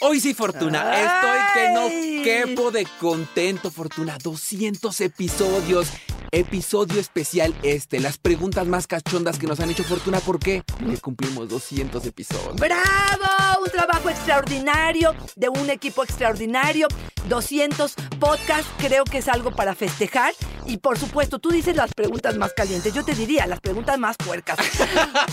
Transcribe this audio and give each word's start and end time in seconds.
Hoy 0.00 0.20
sí, 0.20 0.34
Fortuna. 0.34 0.92
Estoy 0.94 1.38
que 1.54 1.70
no 1.70 1.88
quepo 2.22 2.70
de 2.70 2.86
contento, 3.00 3.70
Fortuna. 3.70 4.18
200 4.22 5.00
episodios. 5.00 5.88
Episodio 6.32 7.00
especial 7.00 7.54
este. 7.62 7.98
Las 8.00 8.18
preguntas 8.18 8.66
más 8.66 8.86
cachondas 8.86 9.38
que 9.38 9.46
nos 9.46 9.58
han 9.60 9.70
hecho 9.70 9.84
Fortuna. 9.84 10.20
¿Por 10.20 10.38
qué? 10.38 10.62
Porque 10.66 10.98
cumplimos 10.98 11.48
200 11.48 12.04
episodios. 12.04 12.56
¡Bravo! 12.56 13.62
Un 13.64 13.70
trabajo 13.70 14.10
extraordinario 14.10 15.14
de 15.34 15.48
un 15.48 15.70
equipo 15.70 16.04
extraordinario. 16.04 16.88
200 17.30 17.94
podcasts, 18.20 18.70
creo 18.78 19.04
que 19.04 19.16
es 19.18 19.28
algo 19.28 19.50
para 19.50 19.74
festejar. 19.74 20.34
Y 20.66 20.76
por 20.76 20.98
supuesto, 20.98 21.38
tú 21.38 21.48
dices 21.50 21.74
las 21.74 21.94
preguntas 21.94 22.36
más 22.36 22.52
calientes. 22.52 22.92
Yo 22.92 23.02
te 23.02 23.14
diría 23.14 23.46
las 23.46 23.60
preguntas 23.60 23.98
más 23.98 24.18
puercas. 24.18 24.58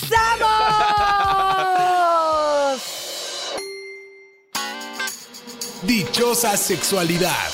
¡Comenzamos! 0.00 1.61
Dichosa 5.84 6.56
sexualidad. 6.56 7.50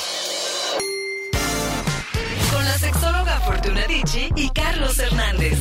Con 2.52 2.62
la 2.62 2.78
sexóloga 2.78 3.40
Fortuna 3.40 3.86
Dicci 3.86 4.28
y 4.36 4.50
Carlos 4.50 4.98
Hernández. 4.98 5.58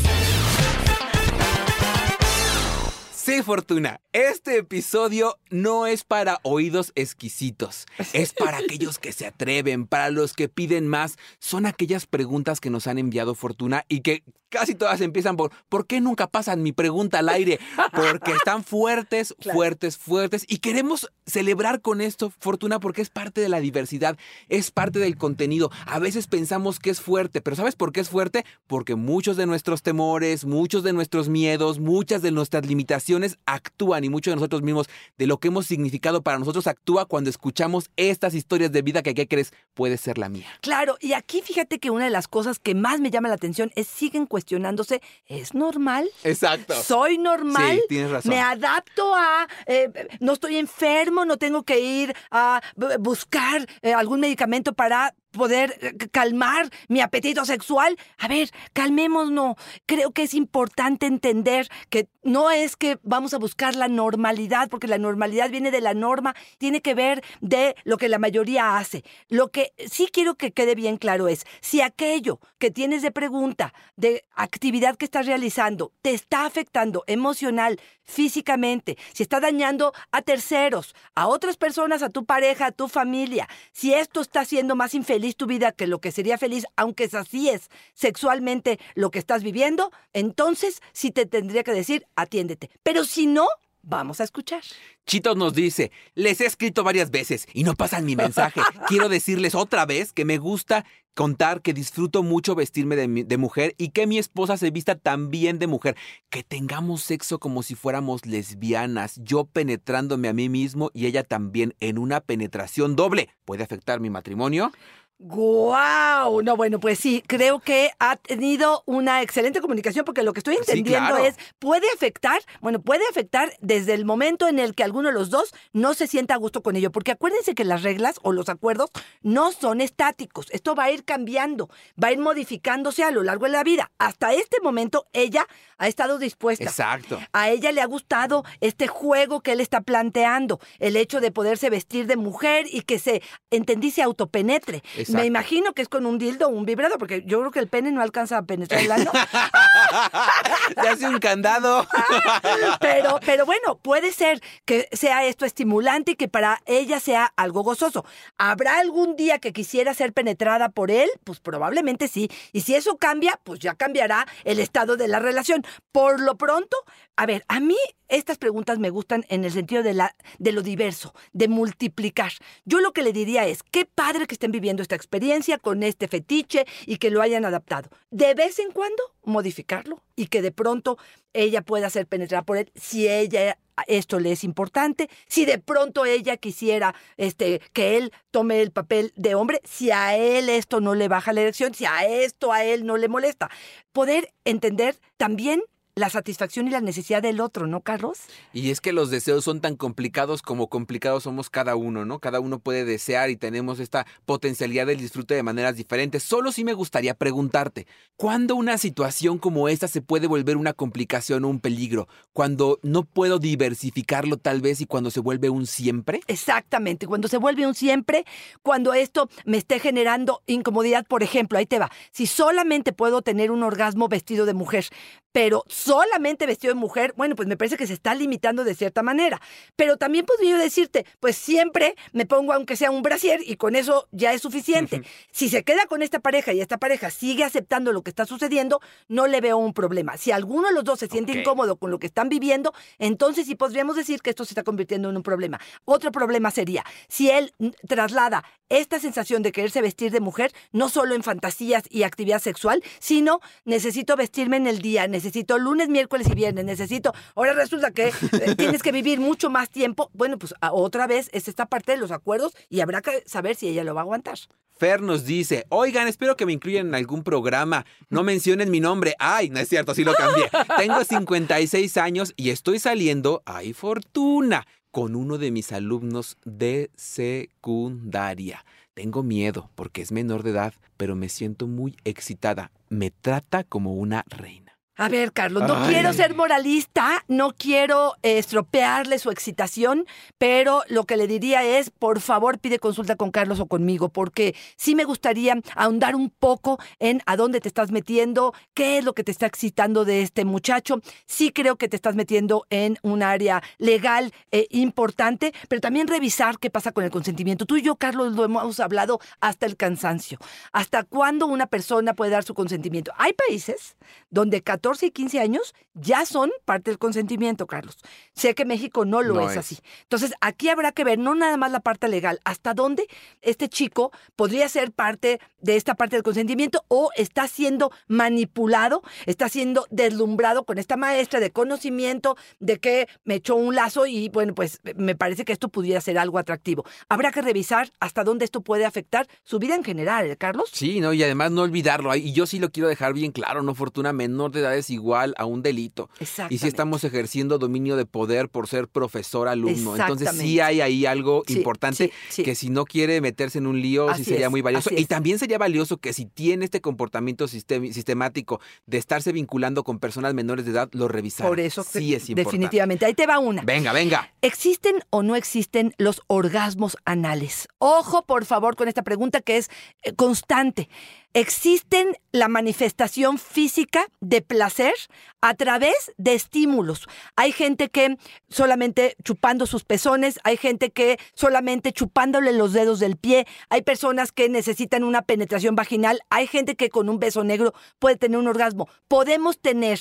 Fortuna. 3.43 4.01
Este 4.13 4.57
episodio 4.57 5.37
no 5.49 5.87
es 5.87 6.03
para 6.03 6.39
oídos 6.43 6.91
exquisitos. 6.95 7.85
Es 8.13 8.33
para 8.33 8.57
aquellos 8.57 8.99
que 8.99 9.11
se 9.11 9.25
atreven, 9.27 9.85
para 9.87 10.09
los 10.09 10.33
que 10.33 10.49
piden 10.49 10.87
más. 10.87 11.17
Son 11.39 11.65
aquellas 11.65 12.05
preguntas 12.05 12.59
que 12.59 12.69
nos 12.69 12.87
han 12.87 12.97
enviado 12.97 13.35
Fortuna 13.35 13.85
y 13.87 14.01
que 14.01 14.23
casi 14.49 14.75
todas 14.75 15.01
empiezan 15.01 15.35
por 15.35 15.51
¿por 15.67 15.85
qué 15.87 15.99
nunca 15.99 16.27
pasan 16.27 16.63
mi 16.63 16.71
pregunta 16.71 17.19
al 17.19 17.27
aire? 17.29 17.59
Porque 17.93 18.31
están 18.31 18.63
fuertes, 18.63 19.35
Claro. 19.39 19.57
fuertes, 19.57 19.97
fuertes. 19.97 20.45
Y 20.47 20.59
queremos 20.59 21.11
celebrar 21.25 21.81
con 21.81 21.99
esto, 22.01 22.31
Fortuna, 22.39 22.79
porque 22.79 23.01
es 23.01 23.09
parte 23.09 23.41
de 23.41 23.49
la 23.49 23.59
diversidad, 23.59 24.17
es 24.49 24.71
parte 24.71 24.99
del 24.99 25.17
contenido. 25.17 25.69
A 25.85 25.99
veces 25.99 26.27
pensamos 26.27 26.79
que 26.79 26.89
es 26.89 27.01
fuerte, 27.01 27.41
pero 27.41 27.55
¿sabes 27.57 27.75
por 27.75 27.91
qué 27.91 27.99
es 27.99 28.09
fuerte? 28.09 28.45
Porque 28.67 28.95
muchos 28.95 29.35
de 29.37 29.45
nuestros 29.45 29.83
temores, 29.83 30.45
muchos 30.45 30.81
de 30.83 30.93
nuestros 30.93 31.27
miedos, 31.29 31.79
muchas 31.79 32.21
de 32.21 32.31
nuestras 32.31 32.65
limitaciones 32.65 33.26
actúan 33.45 34.03
y 34.03 34.09
muchos 34.09 34.31
de 34.31 34.35
nosotros 34.35 34.61
mismos, 34.61 34.87
de 35.17 35.27
lo 35.27 35.39
que 35.39 35.49
hemos 35.49 35.65
significado 35.65 36.21
para 36.21 36.39
nosotros, 36.39 36.67
actúa 36.67 37.05
cuando 37.05 37.29
escuchamos 37.29 37.89
estas 37.95 38.33
historias 38.33 38.71
de 38.71 38.81
vida 38.81 39.01
que, 39.01 39.13
¿qué 39.13 39.27
crees? 39.27 39.51
Puede 39.73 39.97
ser 39.97 40.17
la 40.17 40.29
mía. 40.29 40.47
Claro, 40.61 40.97
y 40.99 41.13
aquí 41.13 41.41
fíjate 41.41 41.79
que 41.79 41.89
una 41.89 42.05
de 42.05 42.11
las 42.11 42.27
cosas 42.27 42.59
que 42.59 42.75
más 42.75 42.99
me 42.99 43.11
llama 43.11 43.29
la 43.29 43.35
atención 43.35 43.71
es 43.75 43.87
siguen 43.87 44.25
cuestionándose, 44.25 45.01
¿es 45.25 45.53
normal? 45.53 46.09
Exacto. 46.23 46.73
¿Soy 46.81 47.17
normal? 47.17 47.77
Sí, 47.77 47.83
tienes 47.89 48.11
razón. 48.11 48.29
Me 48.29 48.39
adapto 48.39 49.13
a, 49.15 49.47
eh, 49.65 49.91
no 50.19 50.33
estoy 50.33 50.57
enfermo, 50.57 51.25
no 51.25 51.37
tengo 51.37 51.63
que 51.63 51.79
ir 51.79 52.13
a 52.31 52.61
buscar 52.99 53.67
eh, 53.81 53.93
algún 53.93 54.19
medicamento 54.19 54.73
para 54.73 55.13
poder 55.37 55.77
eh, 55.81 55.93
calmar 56.11 56.69
mi 56.87 57.01
apetito 57.01 57.45
sexual. 57.45 57.97
A 58.17 58.27
ver, 58.27 58.51
calmémonos. 58.73 59.55
Creo 59.85 60.11
que 60.11 60.23
es 60.23 60.33
importante 60.33 61.05
entender 61.05 61.69
que 61.89 62.09
no 62.23 62.51
es 62.51 62.75
que 62.75 62.99
vamos 63.03 63.33
a 63.33 63.37
buscar 63.37 63.75
la 63.75 63.87
normalidad, 63.87 64.69
porque 64.69 64.87
la 64.87 64.97
normalidad 64.97 65.49
viene 65.49 65.71
de 65.71 65.81
la 65.81 65.93
norma, 65.93 66.35
tiene 66.57 66.81
que 66.81 66.93
ver 66.93 67.23
de 67.39 67.75
lo 67.83 67.97
que 67.97 68.09
la 68.09 68.19
mayoría 68.19 68.77
hace. 68.77 69.03
Lo 69.29 69.49
que 69.49 69.73
sí 69.89 70.09
quiero 70.11 70.35
que 70.35 70.51
quede 70.51 70.75
bien 70.75 70.97
claro 70.97 71.27
es, 71.27 71.45
si 71.61 71.81
aquello 71.81 72.39
que 72.57 72.71
tienes 72.71 73.01
de 73.01 73.11
pregunta, 73.11 73.73
de 73.95 74.25
actividad 74.35 74.97
que 74.97 75.05
estás 75.05 75.25
realizando, 75.25 75.93
te 76.01 76.11
está 76.11 76.45
afectando 76.45 77.03
emocional, 77.07 77.79
físicamente, 78.07 78.97
si 79.13 79.23
está 79.23 79.39
dañando 79.39 79.93
a 80.11 80.21
terceros, 80.21 80.95
a 81.13 81.27
otras 81.27 81.57
personas, 81.57 82.01
a 82.01 82.09
tu 82.09 82.25
pareja, 82.25 82.67
a 82.67 82.71
tu 82.71 82.87
familia, 82.87 83.47
si 83.73 83.93
esto 83.93 84.21
está 84.21 84.41
haciendo 84.41 84.75
más 84.75 84.93
infeliz 84.93 85.26
tu 85.35 85.45
vida 85.45 85.71
que 85.71 85.87
lo 85.87 85.99
que 85.99 86.11
sería 86.11 86.37
feliz, 86.37 86.65
aunque 86.75 87.05
es 87.05 87.13
así 87.13 87.49
es 87.49 87.69
sexualmente 87.93 88.79
lo 88.95 89.11
que 89.11 89.19
estás 89.19 89.43
viviendo, 89.43 89.91
entonces 90.13 90.81
sí 90.93 91.11
te 91.11 91.25
tendría 91.25 91.63
que 91.63 91.73
decir, 91.73 92.05
atiéndete. 92.15 92.69
Pero 92.83 93.03
si 93.03 93.27
no, 93.27 93.47
vamos 93.87 94.19
a 94.19 94.23
escuchar. 94.23 94.61
Chitos 95.05 95.37
nos 95.37 95.53
dice, 95.53 95.91
les 96.13 96.41
he 96.41 96.45
escrito 96.45 96.83
varias 96.83 97.09
veces 97.09 97.47
y 97.53 97.63
no 97.63 97.73
pasan 97.73 98.05
mi 98.05 98.15
mensaje. 98.15 98.61
Quiero 98.87 99.09
decirles 99.09 99.55
otra 99.55 99.85
vez 99.85 100.13
que 100.13 100.25
me 100.25 100.37
gusta 100.37 100.85
contar 101.15 101.61
que 101.61 101.73
disfruto 101.73 102.21
mucho 102.21 102.53
vestirme 102.53 102.95
de, 102.95 103.23
de 103.23 103.37
mujer 103.37 103.73
y 103.79 103.89
que 103.89 104.05
mi 104.05 104.19
esposa 104.19 104.55
se 104.57 104.69
vista 104.69 104.95
también 104.95 105.57
de 105.57 105.67
mujer. 105.67 105.95
Que 106.29 106.43
tengamos 106.43 107.01
sexo 107.01 107.39
como 107.39 107.63
si 107.63 107.73
fuéramos 107.73 108.25
lesbianas, 108.25 109.19
yo 109.23 109.45
penetrándome 109.45 110.27
a 110.27 110.33
mí 110.33 110.49
mismo 110.49 110.91
y 110.93 111.07
ella 111.07 111.23
también 111.23 111.73
en 111.79 111.97
una 111.97 112.19
penetración 112.19 112.95
doble. 112.95 113.29
¿Puede 113.45 113.63
afectar 113.63 113.99
mi 113.99 114.09
matrimonio? 114.09 114.71
¡Guau! 115.19 116.43
No, 116.43 116.55
bueno, 116.55 116.79
pues 116.79 116.99
sí, 116.99 117.23
creo 117.25 117.59
que 117.59 117.89
ha 117.99 118.17
tenido 118.17 118.83
una 118.85 119.23
excelente 119.23 119.61
comunicación 119.61 120.05
porque 120.05 120.21
lo 120.21 120.31
que 120.31 120.41
estoy 120.41 120.55
Sí, 120.55 120.59
entendiendo 120.59 121.09
claro. 121.15 121.25
es, 121.25 121.35
puede 121.57 121.87
afectar, 121.95 122.39
bueno, 122.61 122.81
puede 122.81 123.03
afectar 123.09 123.51
desde 123.59 123.95
el 123.95 124.05
momento 124.05 124.47
en 124.47 124.59
el 124.59 124.75
que 124.75 124.83
alguno 124.83 125.09
de 125.09 125.15
los 125.15 125.31
dos 125.31 125.53
no 125.73 125.95
se 125.95 126.05
sienta 126.05 126.35
a 126.35 126.37
gusto 126.37 126.61
con 126.61 126.75
ello, 126.75 126.91
porque 126.91 127.11
acuérdense 127.11 127.55
que 127.55 127.65
las 127.65 127.81
reglas 127.81 128.19
o 128.21 128.31
los 128.31 128.47
acuerdos 128.47 128.91
no 129.23 129.51
son 129.51 129.81
estáticos, 129.81 130.47
esto 130.51 130.75
va 130.75 130.83
a 130.85 130.91
ir 130.91 131.03
cambiando, 131.03 131.69
va 132.01 132.09
a 132.09 132.11
ir 132.11 132.19
modificándose 132.19 133.03
a 133.03 133.09
lo 133.09 133.23
largo 133.23 133.45
de 133.45 133.51
la 133.53 133.63
vida. 133.63 133.91
Hasta 133.97 134.33
este 134.33 134.57
momento 134.61 135.07
ella 135.13 135.47
ha 135.79 135.87
estado 135.87 136.19
dispuesta. 136.19 136.65
Exacto. 136.65 137.19
A 137.33 137.49
ella 137.49 137.71
le 137.71 137.81
ha 137.81 137.85
gustado 137.85 138.43
este 138.61 138.87
juego 138.87 139.41
que 139.41 139.53
él 139.53 139.61
está 139.61 139.81
planteando, 139.81 140.59
el 140.77 140.95
hecho 140.95 141.21
de 141.21 141.31
poderse 141.31 141.71
vestir 141.71 142.05
de 142.05 142.17
mujer 142.17 142.65
y 142.69 142.81
que 142.81 142.99
se, 142.99 143.23
entendí, 143.49 143.89
se 143.89 144.03
autopenetre. 144.03 144.83
Exacto. 145.07 145.21
Me 145.21 145.25
imagino 145.25 145.73
que 145.73 145.81
es 145.81 145.89
con 145.89 146.05
un 146.05 146.17
dildo 146.17 146.47
o 146.47 146.49
un 146.49 146.65
vibrador, 146.65 146.97
porque 146.97 147.23
yo 147.25 147.39
creo 147.39 147.51
que 147.51 147.59
el 147.59 147.67
pene 147.67 147.91
no 147.91 148.01
alcanza 148.01 148.37
a 148.37 148.43
penetrar 148.43 148.81
el 148.81 148.91
ano. 148.91 149.11
Se 150.81 150.87
hace 150.87 151.07
un 151.07 151.19
candado. 151.19 151.87
pero, 152.79 153.19
pero 153.25 153.45
bueno, 153.45 153.77
puede 153.77 154.11
ser 154.11 154.41
que 154.65 154.87
sea 154.91 155.25
esto 155.25 155.45
estimulante 155.45 156.11
y 156.11 156.15
que 156.15 156.27
para 156.27 156.61
ella 156.65 156.99
sea 156.99 157.31
algo 157.35 157.63
gozoso. 157.63 158.05
¿Habrá 158.37 158.79
algún 158.79 159.15
día 159.15 159.39
que 159.39 159.53
quisiera 159.53 159.93
ser 159.93 160.13
penetrada 160.13 160.69
por 160.69 160.91
él? 160.91 161.09
Pues 161.23 161.39
probablemente 161.39 162.07
sí. 162.07 162.29
Y 162.51 162.61
si 162.61 162.75
eso 162.75 162.97
cambia, 162.97 163.39
pues 163.43 163.59
ya 163.59 163.75
cambiará 163.75 164.27
el 164.43 164.59
estado 164.59 164.97
de 164.97 165.07
la 165.07 165.19
relación. 165.19 165.65
Por 165.91 166.19
lo 166.19 166.35
pronto, 166.37 166.77
a 167.17 167.25
ver, 167.25 167.43
a 167.47 167.59
mí 167.59 167.75
estas 168.09 168.37
preguntas 168.37 168.77
me 168.77 168.91
gustan 168.91 169.25
en 169.27 169.43
el 169.43 169.51
sentido 169.51 169.81
de, 169.81 169.95
la, 169.95 170.15
de 170.37 170.51
lo 170.51 170.61
diverso, 170.61 171.13
de 171.33 171.47
multiplicar. 171.47 172.31
Yo 172.63 172.79
lo 172.79 172.93
que 172.93 173.01
le 173.01 173.11
diría 173.11 173.45
es, 173.47 173.63
qué 173.63 173.85
padre 173.85 174.27
que 174.27 174.35
estén 174.35 174.51
viviendo 174.51 174.83
esta 174.83 174.95
experiencia 174.95 175.57
con 175.57 175.81
este 175.81 176.07
fetiche 176.07 176.65
y 176.85 176.97
que 176.97 177.09
lo 177.09 177.23
hayan 177.23 177.43
adaptado. 177.43 177.89
De 178.11 178.35
vez 178.35 178.59
en 178.59 178.71
cuando, 178.71 179.01
modificarlo 179.23 180.03
y 180.15 180.27
que 180.27 180.43
de 180.43 180.51
pronto 180.51 180.99
ella 181.33 181.63
pueda 181.63 181.89
ser 181.89 182.05
penetrada 182.05 182.43
por 182.43 182.57
él 182.57 182.71
si 182.75 183.07
ella 183.07 183.57
esto 183.87 184.19
le 184.19 184.31
es 184.31 184.43
importante, 184.43 185.09
si 185.27 185.45
de 185.45 185.57
pronto 185.59 186.05
ella 186.05 186.37
quisiera 186.37 186.95
este, 187.17 187.61
que 187.73 187.97
él 187.97 188.11
tome 188.31 188.61
el 188.61 188.71
papel 188.71 189.11
de 189.15 189.35
hombre, 189.35 189.61
si 189.63 189.91
a 189.91 190.15
él 190.15 190.49
esto 190.49 190.81
no 190.81 190.95
le 190.95 191.07
baja 191.07 191.33
la 191.33 191.41
erección, 191.41 191.73
si 191.73 191.85
a 191.85 192.05
esto 192.05 192.51
a 192.53 192.63
él 192.63 192.85
no 192.85 192.97
le 192.97 193.07
molesta. 193.07 193.49
Poder 193.91 194.33
entender 194.45 194.97
también 195.17 195.63
la 195.97 196.11
satisfacción 196.11 196.67
y 196.67 196.71
la 196.71 196.79
necesidad 196.79 197.23
del 197.23 197.41
otro, 197.41 197.65
¿no, 197.65 197.81
Carlos? 197.81 198.19
Y 198.53 198.69
es 198.69 198.81
que 198.81 198.93
los 198.93 199.09
deseos 199.09 199.43
son 199.43 199.61
tan 199.61 199.75
complicados 199.75 200.43
como 200.43 200.67
complicados 200.67 201.23
somos 201.23 201.49
cada 201.49 201.75
uno, 201.75 202.05
¿no? 202.05 202.19
Cada 202.19 202.39
uno 202.39 202.59
puede 202.59 202.85
desear 202.85 203.31
y 203.31 203.35
tenemos 203.35 203.79
esta 203.79 204.05
potencialidad 204.25 204.85
del 204.85 204.99
disfrute 204.99 205.33
de 205.33 205.41
maneras 205.41 205.75
diferentes. 205.75 206.21
Solo 206.21 206.51
sí 206.51 206.63
me 206.63 206.73
gustaría 206.73 207.15
preguntarte, 207.15 207.87
¿cuándo 208.15 208.55
una 208.55 208.77
situación 208.77 209.39
como 209.39 209.69
esta 209.69 209.87
se 209.87 210.01
puede 210.01 210.27
volver 210.27 210.55
una 210.57 210.73
complicación 210.73 211.45
o 211.45 211.49
un 211.49 211.59
peligro? 211.59 212.07
¿Cuando 212.31 212.79
no 212.83 213.01
puedo 213.01 213.39
diversificarlo 213.39 214.37
tal 214.37 214.61
vez 214.61 214.81
y 214.81 214.85
cuando 214.85 215.09
se 215.09 215.19
vuelve 215.19 215.49
un 215.49 215.65
siempre? 215.65 216.21
Exactamente, 216.27 217.07
cuando 217.07 217.27
se 217.27 217.37
vuelve 217.37 217.65
un 217.65 217.73
siempre, 217.73 218.23
cuando 218.61 218.93
esto 218.93 219.29
me 219.45 219.57
esté 219.57 219.79
generando 219.79 220.43
incomodidad, 220.45 221.07
por 221.07 221.23
ejemplo, 221.23 221.57
ahí 221.57 221.65
te 221.65 221.79
va, 221.79 221.91
si 222.11 222.27
solamente 222.27 222.93
puedo 222.93 223.23
tener 223.23 223.49
un 223.49 223.63
orgasmo 223.63 224.07
vestido 224.07 224.45
de 224.45 224.53
mujer, 224.53 224.85
pero 225.31 225.63
solamente 225.87 226.45
vestido 226.45 226.73
de 226.73 226.79
mujer, 226.79 227.13
bueno, 227.15 227.35
pues 227.35 227.47
me 227.47 227.55
parece 227.55 227.77
que 227.77 227.87
se 227.87 227.93
está 227.93 228.13
limitando 228.13 228.65
de 228.65 228.75
cierta 228.75 229.03
manera. 229.03 229.41
Pero 229.75 229.97
también 229.97 230.25
podría 230.25 230.51
yo 230.51 230.57
decirte, 230.57 231.05
pues 231.19 231.37
siempre 231.37 231.95
me 232.11 232.25
pongo 232.25 232.53
aunque 232.53 232.75
sea 232.75 232.91
un 232.91 233.01
brasier 233.01 233.39
y 233.45 233.55
con 233.55 233.75
eso 233.75 234.07
ya 234.11 234.33
es 234.33 234.41
suficiente. 234.41 235.01
si 235.31 235.49
se 235.49 235.63
queda 235.63 235.85
con 235.85 236.01
esta 236.01 236.19
pareja 236.19 236.51
y 236.53 236.59
esta 236.59 236.77
pareja 236.77 237.09
sigue 237.09 237.43
aceptando 237.43 237.93
lo 237.93 238.01
que 238.01 238.09
está 238.09 238.25
sucediendo, 238.25 238.81
no 239.07 239.27
le 239.27 239.39
veo 239.39 239.57
un 239.57 239.73
problema. 239.73 240.17
Si 240.17 240.31
alguno 240.31 240.67
de 240.67 240.73
los 240.73 240.83
dos 240.83 240.99
se 240.99 241.07
siente 241.07 241.39
incómodo 241.39 241.77
con 241.77 241.89
lo 241.89 241.99
que 241.99 242.07
están 242.07 242.27
viviendo, 242.27 242.73
entonces 242.99 243.45
sí 243.45 243.55
podríamos 243.55 243.95
decir 243.95 244.21
que 244.21 244.29
esto 244.29 244.43
se 244.43 244.51
está 244.51 244.63
convirtiendo 244.63 245.09
en 245.09 245.17
un 245.17 245.23
problema. 245.23 245.59
Otro 245.85 246.11
problema 246.11 246.51
sería 246.51 246.83
si 247.07 247.29
él 247.29 247.53
traslada 247.87 248.43
esta 248.69 248.99
sensación 248.99 249.43
de 249.43 249.51
quererse 249.51 249.81
vestir 249.81 250.11
de 250.11 250.19
mujer, 250.19 250.51
no 250.71 250.89
solo 250.89 251.15
en 251.15 251.23
fantasías 251.23 251.83
y 251.89 252.03
actividad 252.03 252.41
sexual, 252.41 252.83
sino 252.99 253.39
necesito 253.63 254.15
vestirme 254.17 254.57
en 254.57 254.67
el 254.67 254.79
día, 254.79 255.07
necesito 255.07 255.57
lunes 255.57 255.76
lunes, 255.77 255.89
miércoles 255.89 256.27
y 256.27 256.33
viernes. 256.33 256.65
Necesito. 256.65 257.13
Ahora 257.35 257.53
resulta 257.53 257.91
que 257.91 258.07
eh, 258.07 258.55
tienes 258.57 258.81
que 258.81 258.91
vivir 258.91 259.19
mucho 259.19 259.49
más 259.51 259.69
tiempo. 259.69 260.09
Bueno, 260.13 260.39
pues 260.39 260.55
otra 260.71 261.05
vez 261.05 261.29
es 261.33 261.47
esta 261.47 261.67
parte 261.67 261.91
de 261.91 261.99
los 261.99 262.11
acuerdos 262.11 262.53
y 262.67 262.79
habrá 262.79 263.01
que 263.01 263.23
saber 263.27 263.55
si 263.55 263.67
ella 263.67 263.83
lo 263.83 263.93
va 263.93 264.01
a 264.01 264.03
aguantar. 264.03 264.39
Fer 264.79 265.01
nos 265.01 265.25
dice, 265.25 265.65
oigan, 265.69 266.07
espero 266.07 266.35
que 266.35 266.45
me 266.45 266.53
incluyan 266.53 266.87
en 266.87 266.95
algún 266.95 267.23
programa. 267.23 267.85
No 268.09 268.23
mencionen 268.23 268.71
mi 268.71 268.79
nombre. 268.79 269.15
Ay, 269.19 269.49
no 269.49 269.59
es 269.59 269.69
cierto, 269.69 269.93
sí 269.93 270.03
lo 270.03 270.15
cambié. 270.15 270.49
Tengo 270.77 271.03
56 271.03 271.97
años 271.97 272.33
y 272.35 272.49
estoy 272.49 272.79
saliendo, 272.79 273.43
ay, 273.45 273.73
fortuna, 273.73 274.65
con 274.91 275.15
uno 275.15 275.37
de 275.37 275.51
mis 275.51 275.71
alumnos 275.71 276.37
de 276.43 276.89
secundaria. 276.95 278.65
Tengo 278.95 279.21
miedo 279.21 279.69
porque 279.75 280.01
es 280.01 280.11
menor 280.11 280.41
de 280.41 280.51
edad, 280.51 280.73
pero 280.95 281.15
me 281.15 281.29
siento 281.29 281.67
muy 281.67 281.95
excitada. 282.03 282.71
Me 282.89 283.11
trata 283.11 283.63
como 283.63 283.93
una 283.93 284.25
reina. 284.27 284.66
A 284.99 285.09
ver, 285.09 285.31
Carlos, 285.31 285.61
no 285.67 285.75
Ay. 285.75 285.93
quiero 285.93 286.11
ser 286.11 286.33
moralista, 286.33 287.23
no 287.27 287.53
quiero 287.53 288.15
estropearle 288.23 289.19
su 289.19 289.29
excitación, 289.29 290.07
pero 290.39 290.81
lo 290.87 291.03
que 291.03 291.17
le 291.17 291.27
diría 291.27 291.63
es, 291.63 291.91
por 291.91 292.19
favor, 292.19 292.57
pide 292.57 292.79
consulta 292.79 293.15
con 293.15 293.29
Carlos 293.29 293.59
o 293.59 293.67
conmigo, 293.67 294.09
porque 294.09 294.55
sí 294.75 294.95
me 294.95 295.03
gustaría 295.03 295.59
ahondar 295.75 296.15
un 296.15 296.31
poco 296.31 296.79
en 296.97 297.21
a 297.27 297.35
dónde 297.35 297.61
te 297.61 297.67
estás 297.67 297.91
metiendo, 297.91 298.55
qué 298.73 298.97
es 298.97 299.05
lo 299.05 299.13
que 299.13 299.23
te 299.23 299.29
está 299.29 299.45
excitando 299.45 300.03
de 300.03 300.23
este 300.23 300.45
muchacho. 300.45 300.99
Sí 301.27 301.51
creo 301.51 301.75
que 301.75 301.87
te 301.87 301.95
estás 301.95 302.15
metiendo 302.15 302.65
en 302.71 302.97
un 303.03 303.21
área 303.21 303.61
legal 303.77 304.33
eh, 304.49 304.65
importante, 304.71 305.53
pero 305.69 305.79
también 305.79 306.07
revisar 306.07 306.57
qué 306.57 306.71
pasa 306.71 306.91
con 306.91 307.03
el 307.03 307.11
consentimiento. 307.11 307.67
Tú 307.67 307.77
y 307.77 307.83
yo, 307.83 307.97
Carlos, 307.97 308.33
lo 308.33 308.45
hemos 308.45 308.79
hablado 308.79 309.19
hasta 309.41 309.67
el 309.67 309.77
cansancio. 309.77 310.39
¿Hasta 310.71 311.03
cuándo 311.03 311.45
una 311.45 311.67
persona 311.67 312.15
puede 312.15 312.31
dar 312.31 312.43
su 312.43 312.55
consentimiento? 312.55 313.11
Hay 313.15 313.33
países 313.33 313.95
donde 314.31 314.63
14 314.63 314.86
y 315.01 315.11
15 315.11 315.39
años 315.39 315.75
ya 315.93 316.25
son 316.25 316.51
parte 316.65 316.91
del 316.91 316.97
consentimiento, 316.99 317.67
Carlos. 317.67 317.97
Sé 318.33 318.55
que 318.55 318.65
México 318.65 319.03
no 319.05 319.21
lo 319.21 319.33
No 319.35 319.41
es, 319.41 319.51
es. 319.51 319.57
así. 319.57 319.77
Entonces, 320.03 320.33
aquí 320.41 320.69
habrá 320.69 320.91
que 320.91 321.03
ver 321.03 321.19
no 321.19 321.35
nada 321.35 321.57
más 321.57 321.71
la 321.71 321.79
parte 321.79 322.07
legal, 322.07 322.39
hasta 322.45 322.73
dónde 322.73 323.07
este 323.41 323.67
chico 323.69 324.11
podría 324.35 324.69
ser 324.69 324.91
parte 324.91 325.39
de 325.59 325.75
esta 325.75 325.95
parte 325.95 326.15
del 326.15 326.23
consentimiento 326.23 326.85
o 326.87 327.09
está 327.15 327.47
siendo 327.47 327.91
manipulado, 328.07 329.01
está 329.25 329.49
siendo 329.49 329.87
deslumbrado 329.89 330.63
con 330.63 330.77
esta 330.77 330.97
maestra 330.97 331.39
de 331.39 331.51
conocimiento 331.51 332.37
de 332.59 332.77
que 332.79 333.07
me 333.23 333.35
echó 333.35 333.55
un 333.55 333.73
lazo 333.75 334.05
y 334.05 334.29
bueno, 334.29 334.53
pues 334.53 334.79
me 334.95 335.15
parece 335.15 335.45
que 335.45 335.53
esto 335.53 335.69
pudiera 335.69 335.99
ser 336.01 336.17
algo 336.17 336.37
atractivo. 336.37 336.85
Habrá 337.09 337.31
que 337.31 337.41
revisar 337.41 337.91
hasta 337.99 338.23
dónde 338.23 338.45
esto 338.45 338.61
puede 338.61 338.85
afectar 338.85 339.27
su 339.43 339.59
vida 339.59 339.75
en 339.75 339.83
general, 339.83 340.29
¿eh, 340.29 340.37
Carlos. 340.37 340.69
Sí, 340.71 340.99
¿no? 340.99 341.13
Y 341.13 341.23
además 341.23 341.51
no 341.51 341.61
olvidarlo. 341.63 342.13
Y 342.15 342.33
yo 342.33 342.45
sí 342.45 342.59
lo 342.59 342.69
quiero 342.71 342.87
dejar 342.89 343.13
bien 343.13 343.31
claro, 343.31 343.63
¿no? 343.63 343.73
Fortuna 343.73 344.13
menor 344.13 344.51
de 344.51 344.59
edad 344.61 344.76
es 344.77 344.89
igual 344.89 345.33
a 345.37 345.45
un 345.45 345.61
delito. 345.61 346.09
Exacto. 346.19 346.53
Y 346.53 346.57
si 346.59 346.67
estamos 346.67 347.03
ejerciendo 347.03 347.57
dominio 347.57 347.95
de 347.95 348.05
poder 348.05 348.49
por 348.49 348.67
ser 348.67 348.87
profesor-alumno. 348.87 349.95
Entonces 349.95 350.29
sí 350.37 350.59
hay 350.59 350.81
ahí 350.81 351.05
algo 351.05 351.43
Sí, 351.47 351.57
importante 351.57 352.11
sí, 352.29 352.43
que 352.43 352.55
si 352.55 352.69
no 352.69 352.85
quiere 352.85 353.19
meterse 353.21 353.57
en 353.57 353.67
un 353.67 353.81
lío, 353.81 354.09
Así 354.09 354.23
sí 354.23 354.31
sería 354.31 354.45
es, 354.47 354.51
muy 354.51 354.61
valioso. 354.61 354.89
Y 354.95 355.05
también 355.05 355.39
sería 355.39 355.57
valioso 355.57 355.97
que 355.97 356.13
si 356.13 356.25
tiene 356.25 356.65
este 356.65 356.81
comportamiento 356.81 357.45
sistem- 357.47 357.91
sistemático 357.91 358.59
de 358.85 358.97
estarse 358.97 359.31
vinculando 359.31 359.83
con 359.83 359.99
personas 359.99 360.33
menores 360.33 360.65
de 360.65 360.71
edad, 360.71 360.89
lo 360.93 361.07
revisara. 361.07 361.49
Por 361.49 361.59
eso, 361.59 361.83
sí 361.83 362.13
es 362.13 362.29
importante. 362.29 362.43
definitivamente. 362.57 363.05
Ahí 363.05 363.13
te 363.13 363.25
va 363.27 363.39
una. 363.39 363.61
Venga, 363.63 363.91
venga. 363.93 364.31
¿Existen 364.41 364.95
o 365.09 365.23
no 365.23 365.35
existen 365.35 365.93
los 365.97 366.21
orgasmos 366.27 366.97
anales? 367.05 367.67
Ojo, 367.79 368.25
por 368.25 368.45
favor, 368.45 368.75
con 368.75 368.87
esta 368.87 369.01
pregunta 369.03 369.41
que 369.41 369.57
es 369.57 369.69
eh, 370.03 370.13
constante. 370.13 370.89
¿Existen 371.37 372.17
la 372.31 372.47
manifestación 372.47 373.37
física 373.37 374.07
de 374.21 374.41
placer 374.41 374.95
a 375.39 375.53
través 375.53 376.11
de 376.17 376.33
estímulos? 376.33 377.07
Hay 377.35 377.51
gente 377.51 377.89
que 377.89 378.17
solamente 378.49 379.15
chupando 379.23 379.67
sus 379.67 379.83
pezones, 379.83 380.39
hay 380.43 380.57
gente 380.57 380.89
que 380.89 381.19
solamente 381.35 381.93
chupándole 381.93 382.53
los 382.53 382.73
dedos 382.73 382.99
del 382.99 383.17
pie, 383.17 383.45
hay 383.69 383.83
personas 383.83 384.31
que 384.31 384.49
necesitan 384.49 385.03
una 385.03 385.21
penetración 385.21 385.75
vaginal, 385.75 386.21
hay 386.31 386.47
gente 386.47 386.75
que 386.75 386.89
con 386.89 387.07
un 387.07 387.19
beso 387.19 387.43
negro 387.43 387.75
puede 387.99 388.15
tener 388.15 388.39
un 388.39 388.47
orgasmo. 388.47 388.89
Podemos 389.07 389.59
tener 389.59 389.99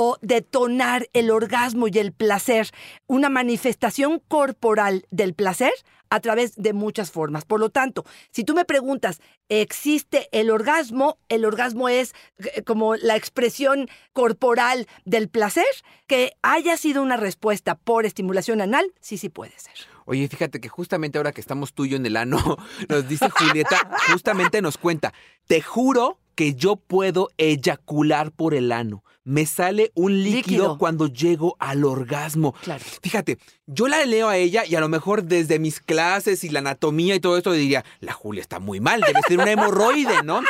o 0.00 0.16
detonar 0.22 1.08
el 1.12 1.28
orgasmo 1.28 1.88
y 1.88 1.98
el 1.98 2.12
placer, 2.12 2.70
una 3.08 3.30
manifestación 3.30 4.22
corporal 4.28 5.04
del 5.10 5.34
placer 5.34 5.72
a 6.08 6.20
través 6.20 6.54
de 6.54 6.72
muchas 6.72 7.10
formas. 7.10 7.44
Por 7.44 7.58
lo 7.58 7.70
tanto, 7.70 8.04
si 8.30 8.44
tú 8.44 8.54
me 8.54 8.64
preguntas, 8.64 9.20
¿existe 9.48 10.28
el 10.30 10.50
orgasmo? 10.50 11.18
El 11.28 11.44
orgasmo 11.44 11.88
es 11.88 12.14
eh, 12.38 12.62
como 12.62 12.94
la 12.94 13.16
expresión 13.16 13.88
corporal 14.12 14.86
del 15.04 15.28
placer, 15.28 15.66
que 16.06 16.34
haya 16.42 16.76
sido 16.76 17.02
una 17.02 17.16
respuesta 17.16 17.74
por 17.74 18.06
estimulación 18.06 18.60
anal, 18.60 18.94
sí, 19.00 19.18
sí 19.18 19.28
puede 19.28 19.58
ser. 19.58 19.74
Oye, 20.04 20.28
fíjate 20.28 20.60
que 20.60 20.68
justamente 20.68 21.18
ahora 21.18 21.32
que 21.32 21.40
estamos 21.40 21.74
tú 21.74 21.86
en 21.86 22.06
el 22.06 22.16
ano, 22.16 22.38
nos 22.88 23.08
dice 23.08 23.28
Julieta, 23.30 23.98
justamente 24.12 24.62
nos 24.62 24.78
cuenta, 24.78 25.12
te 25.48 25.60
juro 25.60 26.20
que 26.38 26.54
yo 26.54 26.76
puedo 26.76 27.30
eyacular 27.36 28.30
por 28.30 28.54
el 28.54 28.70
ano. 28.70 29.02
Me 29.24 29.44
sale 29.44 29.90
un 29.96 30.22
líquido, 30.22 30.36
Líquido. 30.36 30.78
cuando 30.78 31.08
llego 31.08 31.56
al 31.58 31.84
orgasmo. 31.84 32.52
Claro. 32.62 32.84
Fíjate, 33.02 33.38
yo 33.66 33.88
la 33.88 34.06
leo 34.06 34.28
a 34.28 34.36
ella 34.36 34.64
y 34.64 34.76
a 34.76 34.80
lo 34.80 34.88
mejor 34.88 35.24
desde 35.24 35.58
mis 35.58 35.80
clases 35.80 36.44
y 36.44 36.48
la 36.50 36.60
anatomía 36.60 37.16
y 37.16 37.20
todo 37.20 37.36
esto 37.36 37.50
diría, 37.50 37.84
la 37.98 38.12
Julia 38.12 38.40
está 38.40 38.60
muy 38.60 38.78
mal, 38.78 39.00
debe 39.00 39.20
ser 39.26 39.40
una 39.40 39.50
hemorroide, 39.50 40.22
¿no? 40.22 40.40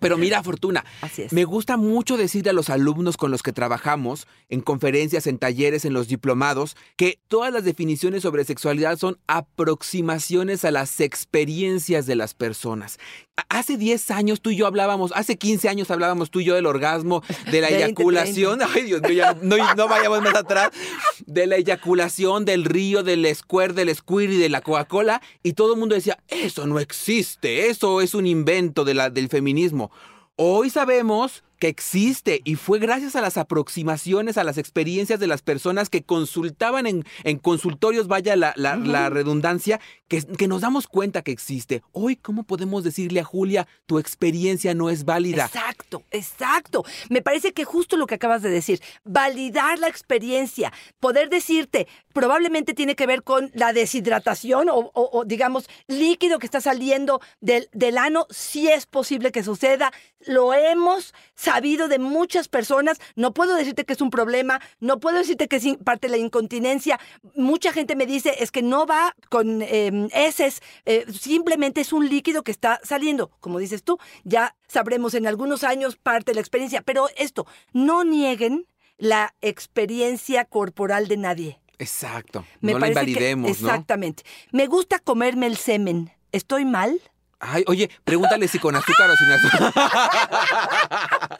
Pero 0.00 0.16
mira, 0.18 0.42
Fortuna, 0.42 0.84
Así 1.02 1.22
es. 1.22 1.32
me 1.32 1.44
gusta 1.44 1.76
mucho 1.76 2.16
decirle 2.16 2.50
a 2.50 2.54
los 2.54 2.70
alumnos 2.70 3.16
con 3.16 3.30
los 3.30 3.42
que 3.42 3.52
trabajamos, 3.52 4.26
en 4.48 4.60
conferencias, 4.60 5.26
en 5.26 5.38
talleres, 5.38 5.84
en 5.84 5.92
los 5.92 6.08
diplomados, 6.08 6.76
que 6.96 7.20
todas 7.28 7.52
las 7.52 7.64
definiciones 7.64 8.22
sobre 8.22 8.44
sexualidad 8.44 8.98
son 8.98 9.18
aproximaciones 9.70 10.64
a 10.64 10.70
las 10.70 11.00
experiencias 11.00 12.06
de 12.06 12.16
las 12.16 12.34
personas. 12.34 12.98
Hace 13.48 13.78
10 13.78 14.10
años 14.10 14.42
tú 14.42 14.50
y 14.50 14.56
yo 14.56 14.66
hablábamos, 14.66 15.12
hace 15.14 15.38
15 15.38 15.68
años 15.70 15.90
hablábamos 15.90 16.30
tú 16.30 16.40
y 16.40 16.44
yo 16.44 16.54
del 16.54 16.66
orgasmo, 16.66 17.22
de 17.50 17.60
la 17.60 17.68
20, 17.70 17.84
eyaculación. 17.84 18.60
Ay, 18.62 18.82
Dios 18.82 19.00
mío, 19.02 19.12
ya 19.12 19.34
no, 19.40 19.88
vayamos 19.88 20.20
más 20.22 20.34
atrás. 20.34 20.70
De 21.26 21.46
la 21.46 21.56
eyaculación, 21.56 22.44
del 22.44 22.64
río, 22.64 23.02
del 23.02 23.26
squirt, 23.34 23.74
del 23.74 23.94
squirt 23.94 24.32
y 24.32 24.36
de 24.36 24.48
la 24.50 24.60
Coca-Cola. 24.60 25.22
Y 25.42 25.54
todo 25.54 25.74
el 25.74 25.80
mundo 25.80 25.94
decía, 25.94 26.18
eso 26.28 26.66
no 26.66 26.78
existe, 26.80 27.68
eso 27.68 28.00
es 28.02 28.14
un 28.14 28.26
invento 28.26 28.84
de 28.84 28.94
la, 28.94 29.08
del 29.08 29.28
feminismo. 29.28 29.89
Hoy 30.42 30.70
sabemos 30.70 31.44
que 31.60 31.68
existe 31.68 32.40
y 32.44 32.56
fue 32.56 32.80
gracias 32.80 33.14
a 33.14 33.20
las 33.20 33.36
aproximaciones, 33.36 34.36
a 34.38 34.42
las 34.44 34.58
experiencias 34.58 35.20
de 35.20 35.26
las 35.28 35.42
personas 35.42 35.88
que 35.90 36.02
consultaban 36.02 36.86
en, 36.88 37.04
en 37.22 37.38
consultorios, 37.38 38.08
vaya 38.08 38.34
la, 38.34 38.52
la- 38.56 38.74
la 38.76 39.10
redundancia, 39.10 39.78
que, 40.08 40.22
que 40.22 40.48
nos 40.48 40.62
damos 40.62 40.88
cuenta 40.88 41.22
que 41.22 41.30
existe. 41.30 41.82
Hoy, 41.92 42.16
¿cómo 42.16 42.42
podemos 42.44 42.82
decirle 42.82 43.20
a 43.20 43.24
Julia, 43.24 43.68
tu 43.86 43.98
experiencia 44.00 44.74
no 44.74 44.88
es 44.90 45.04
válida? 45.04 45.44
Exacto, 45.44 46.02
exacto. 46.10 46.82
Me 47.10 47.20
parece 47.22 47.52
que 47.52 47.64
justo 47.64 47.96
lo 47.98 48.06
que 48.06 48.14
acabas 48.16 48.40
de 48.42 48.48
decir, 48.50 48.80
validar 49.04 49.78
la 49.78 49.88
experiencia, 49.88 50.72
poder 50.98 51.28
decirte, 51.28 51.86
probablemente 52.14 52.72
tiene 52.74 52.96
que 52.96 53.06
ver 53.06 53.22
con 53.22 53.50
la 53.54 53.72
deshidratación 53.74 54.70
o, 54.70 54.90
o- 54.94 55.10
o, 55.12 55.24
digamos, 55.26 55.68
líquido 55.86 56.38
que 56.38 56.46
está 56.46 56.60
saliendo 56.62 57.20
del, 57.42 57.68
del 57.72 57.98
ano, 57.98 58.26
sí 58.30 58.68
es 58.68 58.86
posible 58.86 59.30
que 59.30 59.44
suceda, 59.44 59.92
lo 60.26 60.54
hemos 60.54 61.12
sabido 61.34 61.49
de 61.60 61.98
muchas 61.98 62.48
personas, 62.48 62.98
no 63.16 63.32
puedo 63.34 63.54
decirte 63.54 63.84
que 63.84 63.92
es 63.92 64.00
un 64.00 64.10
problema, 64.10 64.60
no 64.78 65.00
puedo 65.00 65.18
decirte 65.18 65.48
que 65.48 65.56
es 65.56 65.64
parte 65.84 66.06
de 66.06 66.12
la 66.12 66.16
incontinencia, 66.18 67.00
mucha 67.34 67.72
gente 67.72 67.96
me 67.96 68.06
dice, 68.06 68.34
es 68.38 68.50
que 68.50 68.62
no 68.62 68.86
va 68.86 69.14
con 69.28 69.62
eh, 69.62 70.08
heces, 70.12 70.62
eh, 70.86 71.06
simplemente 71.12 71.80
es 71.80 71.92
un 71.92 72.08
líquido 72.08 72.42
que 72.42 72.50
está 72.52 72.80
saliendo, 72.84 73.30
como 73.40 73.58
dices 73.58 73.82
tú, 73.82 73.98
ya 74.24 74.54
sabremos 74.68 75.14
en 75.14 75.26
algunos 75.26 75.64
años 75.64 75.96
parte 75.96 76.30
de 76.30 76.36
la 76.36 76.40
experiencia, 76.40 76.82
pero 76.82 77.08
esto, 77.16 77.46
no 77.72 78.04
nieguen 78.04 78.66
la 78.98 79.34
experiencia 79.40 80.44
corporal 80.44 81.08
de 81.08 81.16
nadie. 81.16 81.60
Exacto. 81.78 82.44
Me 82.60 82.72
no 82.72 82.78
la 82.78 82.86
que- 82.86 82.92
invalidemos, 82.92 83.60
¿no? 83.62 83.68
Exactamente. 83.68 84.22
Me 84.52 84.66
gusta 84.66 84.98
comerme 84.98 85.46
el 85.46 85.56
semen. 85.56 86.12
¿Estoy 86.32 86.64
mal? 86.64 87.00
Ay, 87.40 87.64
oye, 87.66 87.90
pregúntale 88.04 88.46
si 88.48 88.58
con 88.58 88.76
azúcar 88.76 89.10
o 89.10 89.16
sin 89.16 89.30
azúcar. 89.32 89.72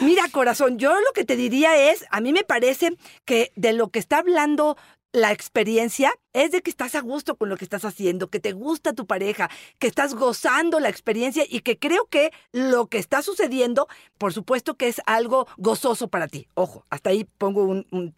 Mira, 0.00 0.24
corazón, 0.32 0.78
yo 0.78 0.90
lo 0.92 1.12
que 1.14 1.24
te 1.24 1.36
diría 1.36 1.90
es, 1.90 2.04
a 2.10 2.20
mí 2.20 2.32
me 2.32 2.42
parece 2.42 2.96
que 3.24 3.52
de 3.54 3.72
lo 3.72 3.88
que 3.88 4.00
está 4.00 4.18
hablando 4.18 4.76
la 5.12 5.30
experiencia 5.30 6.12
es 6.32 6.50
de 6.52 6.62
que 6.62 6.70
estás 6.70 6.94
a 6.94 7.00
gusto 7.00 7.36
con 7.36 7.50
lo 7.50 7.56
que 7.56 7.64
estás 7.64 7.84
haciendo, 7.84 8.30
que 8.30 8.40
te 8.40 8.52
gusta 8.52 8.94
tu 8.94 9.06
pareja, 9.06 9.50
que 9.78 9.86
estás 9.86 10.14
gozando 10.14 10.80
la 10.80 10.88
experiencia 10.88 11.44
y 11.48 11.60
que 11.60 11.78
creo 11.78 12.06
que 12.06 12.32
lo 12.50 12.86
que 12.86 12.98
está 12.98 13.22
sucediendo, 13.22 13.88
por 14.18 14.32
supuesto 14.32 14.74
que 14.76 14.88
es 14.88 15.02
algo 15.06 15.46
gozoso 15.58 16.08
para 16.08 16.28
ti. 16.28 16.48
Ojo, 16.54 16.84
hasta 16.90 17.10
ahí 17.10 17.24
pongo 17.38 17.64
un... 17.64 17.86
un- 17.90 18.14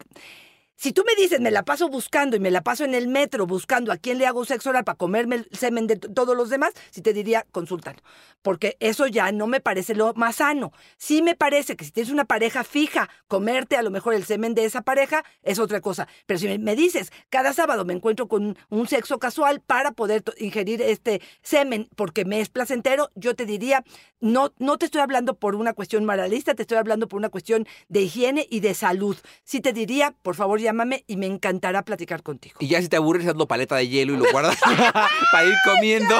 Si 0.77 0.91
tú 0.91 1.03
me 1.05 1.15
dices, 1.15 1.39
me 1.39 1.51
la 1.51 1.63
paso 1.63 1.87
buscando 1.87 2.35
y 2.35 2.39
me 2.39 2.51
la 2.51 2.61
paso 2.61 2.83
en 2.83 2.93
el 2.93 3.07
metro 3.07 3.47
buscando 3.47 3.91
a 3.93 3.97
quién 3.97 4.17
le 4.17 4.27
hago 4.27 4.43
sexo 4.43 4.69
oral 4.71 4.83
para 4.83 4.97
comerme 4.97 5.35
el 5.37 5.47
semen 5.57 5.87
de 5.87 5.95
todos 5.95 6.35
los 6.35 6.49
demás, 6.49 6.73
sí 6.91 7.01
te 7.01 7.13
diría, 7.13 7.45
consúltalo. 7.51 7.99
Porque 8.41 8.75
eso 8.79 9.07
ya 9.07 9.31
no 9.31 9.47
me 9.47 9.61
parece 9.61 9.95
lo 9.95 10.13
más 10.15 10.35
sano. 10.37 10.73
Sí 10.97 11.21
me 11.21 11.33
parece 11.33 11.75
que 11.77 11.85
si 11.85 11.91
tienes 11.91 12.11
una 12.11 12.25
pareja 12.25 12.63
fija, 12.63 13.09
comerte 13.27 13.77
a 13.77 13.81
lo 13.83 13.89
mejor 13.89 14.13
el 14.13 14.25
semen 14.25 14.53
de 14.53 14.65
esa 14.65 14.81
pareja 14.81 15.23
es 15.43 15.59
otra 15.59 15.79
cosa. 15.81 16.07
Pero 16.25 16.39
si 16.39 16.57
me- 16.59 16.75
dices, 16.75 17.11
cada 17.29 17.53
sábado 17.53 17.85
me 17.85 17.93
encuentro 17.93 18.27
con 18.27 18.57
un 18.69 18.87
sexo 18.87 19.17
casual 19.17 19.61
para 19.61 19.91
poder 19.93 20.23
ingerir 20.37 20.81
este 20.81 21.21
semen 21.41 21.87
porque 21.95 22.25
me 22.25 22.41
es 22.41 22.49
placentero, 22.49 23.09
yo 23.15 23.33
te 23.35 23.45
diría, 23.45 23.83
no, 24.19 24.53
no 24.59 24.77
te 24.77 24.85
estoy 24.85 25.01
hablando 25.01 25.35
por 25.35 25.55
una 25.55 25.73
cuestión 25.73 26.03
moralista, 26.05 26.53
te 26.53 26.63
estoy 26.63 26.77
hablando 26.77 27.07
por 27.07 27.17
una 27.17 27.29
cuestión 27.29 27.65
de 27.87 28.01
higiene 28.01 28.45
y 28.49 28.59
de 28.59 28.73
salud. 28.73 29.15
Sí 29.43 29.61
te 29.61 29.71
diría, 29.73 30.13
por 30.21 30.35
favor, 30.35 30.59
llámame 30.65 31.03
y 31.07 31.17
me 31.17 31.27
encantará 31.27 31.83
platicar 31.83 32.23
contigo. 32.23 32.55
Y 32.59 32.67
ya 32.67 32.81
si 32.81 32.89
te 32.89 32.97
aburres, 32.97 33.27
hazlo 33.27 33.47
paleta 33.47 33.75
de 33.75 33.87
hielo 33.87 34.13
y 34.13 34.17
lo 34.17 34.25
guardas 34.31 34.57
para 35.31 35.47
ir 35.47 35.55
comiendo. 35.63 36.15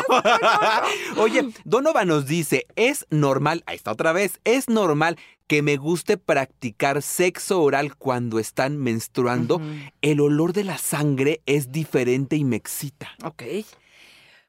Oye, 1.18 1.50
Donovan 1.64 2.08
nos 2.08 2.26
dice, 2.26 2.68
es 2.76 3.06
normal, 3.10 3.64
ahí 3.66 3.76
está 3.76 3.92
otra 3.92 4.14
vez, 4.14 4.40
es 4.44 4.70
normal 4.70 5.18
que 5.48 5.62
me 5.62 5.78
guste 5.78 6.18
practicar 6.18 7.02
sexo 7.02 7.62
oral 7.62 7.96
cuando 7.96 8.40
están 8.40 8.78
menstruando. 8.78 9.62
El 10.02 10.20
olor 10.22 10.54
de 10.54 10.64
la 10.64 10.78
sangre 10.78 11.42
es 11.46 11.72
diferente 11.72 12.36
y 12.36 12.44
me 12.44 12.56
excita. 12.56 13.12
Ok. 13.24 13.44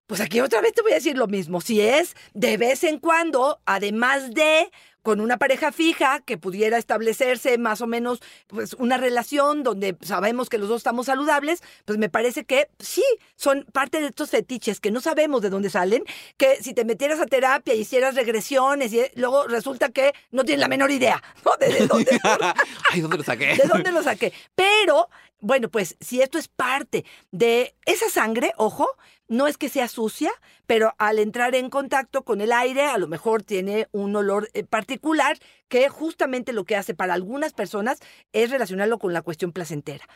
Pues 0.07 0.21
aquí 0.21 0.41
otra 0.41 0.61
vez 0.61 0.73
te 0.73 0.83
voy 0.83 0.93
a 0.93 0.97
decir 0.97 1.17
lo 1.17 1.27
mismo. 1.27 1.61
Si 1.61 1.81
es 1.81 2.15
de 2.33 2.57
vez 2.57 2.85
en 2.85 2.99
cuando, 2.99 3.61
además 3.67 4.31
de 4.31 4.71
con 5.07 5.21
una 5.21 5.37
pareja 5.37 5.71
fija 5.71 6.19
que 6.19 6.37
pudiera 6.37 6.79
establecerse 6.79 7.59
más 7.59 7.81
o 7.81 7.87
menos 7.87 8.21
pues 8.49 8.75
una 8.75 8.97
relación 8.97 9.63
donde 9.63 9.97
sabemos 10.01 10.49
que 10.49 10.59
los 10.59 10.69
dos 10.69 10.79
estamos 10.79 11.07
saludables, 11.07 11.63
pues 11.85 11.97
me 11.97 12.09
parece 12.09 12.45
que 12.45 12.69
sí, 12.81 13.05
son 13.37 13.65
parte 13.73 14.01
de 14.01 14.07
estos 14.07 14.31
fetiches 14.31 14.81
que 14.81 14.91
no 14.91 15.01
sabemos 15.01 15.43
de 15.43 15.51
dónde 15.51 15.71
salen, 15.71 16.03
que 16.37 16.57
si 16.61 16.75
te 16.75 16.85
metieras 16.85 17.21
a 17.21 17.27
terapia 17.27 17.73
y 17.75 17.83
hicieras 17.83 18.17
regresiones 18.17 18.93
y 18.93 19.03
luego 19.15 19.47
resulta 19.47 19.91
que 19.91 20.13
no 20.33 20.43
tienes 20.43 20.61
la 20.61 20.67
menor 20.67 20.91
idea, 20.91 21.23
¿no? 21.45 21.53
De, 21.57 21.73
de 21.73 21.87
dónde, 21.87 22.19
Ay, 22.91 23.01
¿dónde 23.01 23.19
lo 23.19 23.23
saqué? 23.23 23.55
¿De 23.63 23.69
dónde 23.69 23.93
lo 23.93 24.03
saqué? 24.03 24.33
Pero, 24.57 25.09
bueno, 25.41 25.69
pues 25.69 25.97
si 26.01 26.23
esto 26.23 26.39
es 26.39 26.49
parte 26.49 27.05
de 27.31 27.75
esa 27.85 28.09
sangre, 28.11 28.53
ojo, 28.57 28.89
no 29.29 29.47
es 29.49 29.59
que 29.59 29.69
sea 29.69 29.89
sucia, 29.89 30.31
pero 30.67 30.95
al 30.99 31.19
entrar 31.19 31.55
en 31.55 31.69
contacto 31.69 32.23
con 32.23 32.41
el 32.41 32.53
aire, 32.53 32.83
a 32.87 32.97
lo 32.99 33.09
mejor 33.09 33.43
tiene 33.43 33.89
un 33.93 34.15
olor 34.17 34.49
eh, 34.55 34.63
particular 34.65 35.39
que 35.69 35.89
justamente 35.89 36.53
lo 36.53 36.65
que 36.65 36.77
hace 36.77 36.95
para 36.95 37.15
algunas 37.15 37.53
personas 37.53 37.99
es 38.33 38.51
relacionarlo 38.51 38.99
con 38.99 39.13
la 39.13 39.23
cuestión 39.23 39.53
placentera. 39.53 40.07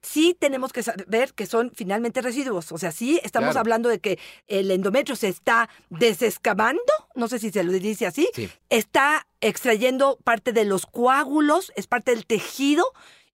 Sí 0.00 0.36
tenemos 0.38 0.72
que 0.72 0.82
saber 0.82 1.32
que 1.34 1.46
son 1.46 1.72
finalmente 1.74 2.20
residuos, 2.20 2.72
o 2.72 2.78
sea, 2.78 2.92
sí 2.92 3.20
estamos 3.22 3.48
Claro. 3.52 3.60
hablando 3.60 3.88
de 3.88 4.00
que 4.00 4.18
el 4.48 4.70
endometrio 4.70 5.16
se 5.16 5.28
está 5.28 5.68
desescabando, 5.88 6.82
no 7.14 7.26
sé 7.28 7.38
si 7.38 7.50
se 7.50 7.64
lo 7.64 7.72
dice 7.72 8.06
así, 8.06 8.28
Sí. 8.34 8.50
está 8.70 9.26
extrayendo 9.40 10.18
parte 10.24 10.52
de 10.52 10.64
los 10.64 10.84
coágulos, 10.86 11.72
es 11.76 11.86
parte 11.86 12.10
del 12.10 12.26
tejido 12.26 12.84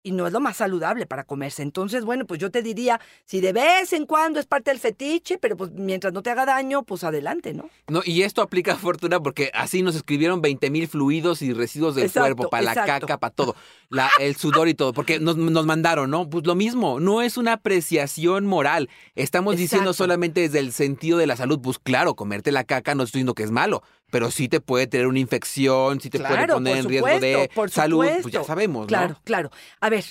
y 0.02 0.12
no 0.12 0.26
es 0.26 0.32
lo 0.32 0.40
más 0.40 0.56
saludable 0.56 1.06
para 1.06 1.24
comerse. 1.24 1.62
Entonces, 1.62 2.04
bueno, 2.04 2.26
pues 2.26 2.40
yo 2.40 2.50
te 2.50 2.62
diría, 2.62 3.00
si 3.24 3.40
de 3.40 3.52
vez 3.52 3.92
en 3.92 4.06
cuando 4.06 4.40
es 4.40 4.46
parte 4.46 4.70
del 4.70 4.80
fetiche, 4.80 5.38
pero 5.38 5.56
pues 5.56 5.70
mientras 5.72 6.12
no 6.12 6.22
te 6.22 6.30
haga 6.30 6.46
daño, 6.46 6.82
pues 6.82 7.04
adelante, 7.04 7.52
¿no? 7.52 7.68
No, 7.88 8.00
y 8.04 8.22
esto 8.22 8.42
aplica 8.42 8.72
a 8.72 8.76
Fortuna 8.90 9.20
porque 9.20 9.50
así 9.54 9.82
nos 9.82 9.94
escribieron 9.96 10.40
20 10.40 10.70
mil 10.70 10.88
fluidos 10.88 11.42
y 11.42 11.52
residuos 11.52 11.94
del 11.94 12.06
Exacto, 12.06 12.36
cuerpo, 12.36 12.50
para 12.50 12.62
la 12.62 12.74
caca, 12.74 13.18
para 13.18 13.34
todo, 13.34 13.56
la, 13.90 14.10
el 14.18 14.36
sudor 14.36 14.68
y 14.68 14.74
todo, 14.74 14.92
porque 14.92 15.20
nos, 15.20 15.36
nos 15.36 15.66
mandaron, 15.66 16.10
¿no? 16.10 16.28
Pues 16.28 16.46
lo 16.46 16.54
mismo, 16.54 17.00
no 17.00 17.22
es 17.22 17.36
una 17.36 17.54
apreciación 17.54 18.46
moral. 18.46 18.88
Estamos 19.14 19.56
diciendo 19.56 19.92
solamente 19.92 20.40
desde 20.40 20.60
el 20.60 20.72
sentido 20.72 21.18
de 21.18 21.26
la 21.26 21.36
salud. 21.36 21.60
Pues 21.62 21.78
claro, 21.78 22.14
comerte 22.14 22.52
la 22.52 22.64
caca 22.64 22.94
no 22.94 23.02
estoy 23.02 23.20
diciendo 23.20 23.34
que 23.34 23.42
es 23.42 23.50
malo, 23.50 23.82
pero 24.10 24.30
sí 24.30 24.48
te 24.48 24.60
puede 24.60 24.86
tener 24.86 25.06
una 25.06 25.18
infección, 25.18 26.00
sí 26.00 26.10
te 26.10 26.18
puede 26.18 26.34
Claro, 26.34 26.54
poner 26.54 26.76
en 26.78 26.88
riesgo 26.88 27.06
de 27.20 27.50
por 27.54 27.70
salud, 27.70 28.04
pues 28.22 28.32
ya 28.34 28.44
sabemos, 28.44 28.82
¿no? 28.82 28.86
Claro, 28.86 29.20
claro. 29.24 29.50
A 29.80 29.88
ver, 29.88 30.04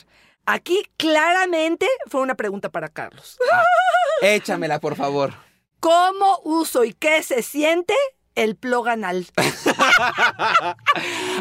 aquí 0.46 0.84
claramente 0.98 1.88
fue 2.08 2.22
una 2.22 2.36
pregunta 2.36 2.70
para 2.70 2.90
Carlos. 2.90 3.38
Échamela, 4.22 4.80
por 4.80 4.96
favor. 4.96 5.34
¿Cómo 5.80 6.42
uso 6.44 6.84
y 6.84 6.94
qué 6.94 7.24
se 7.24 7.42
siente 7.42 7.94
el 8.36 8.56
plug 8.56 8.88
anal? 8.90 9.26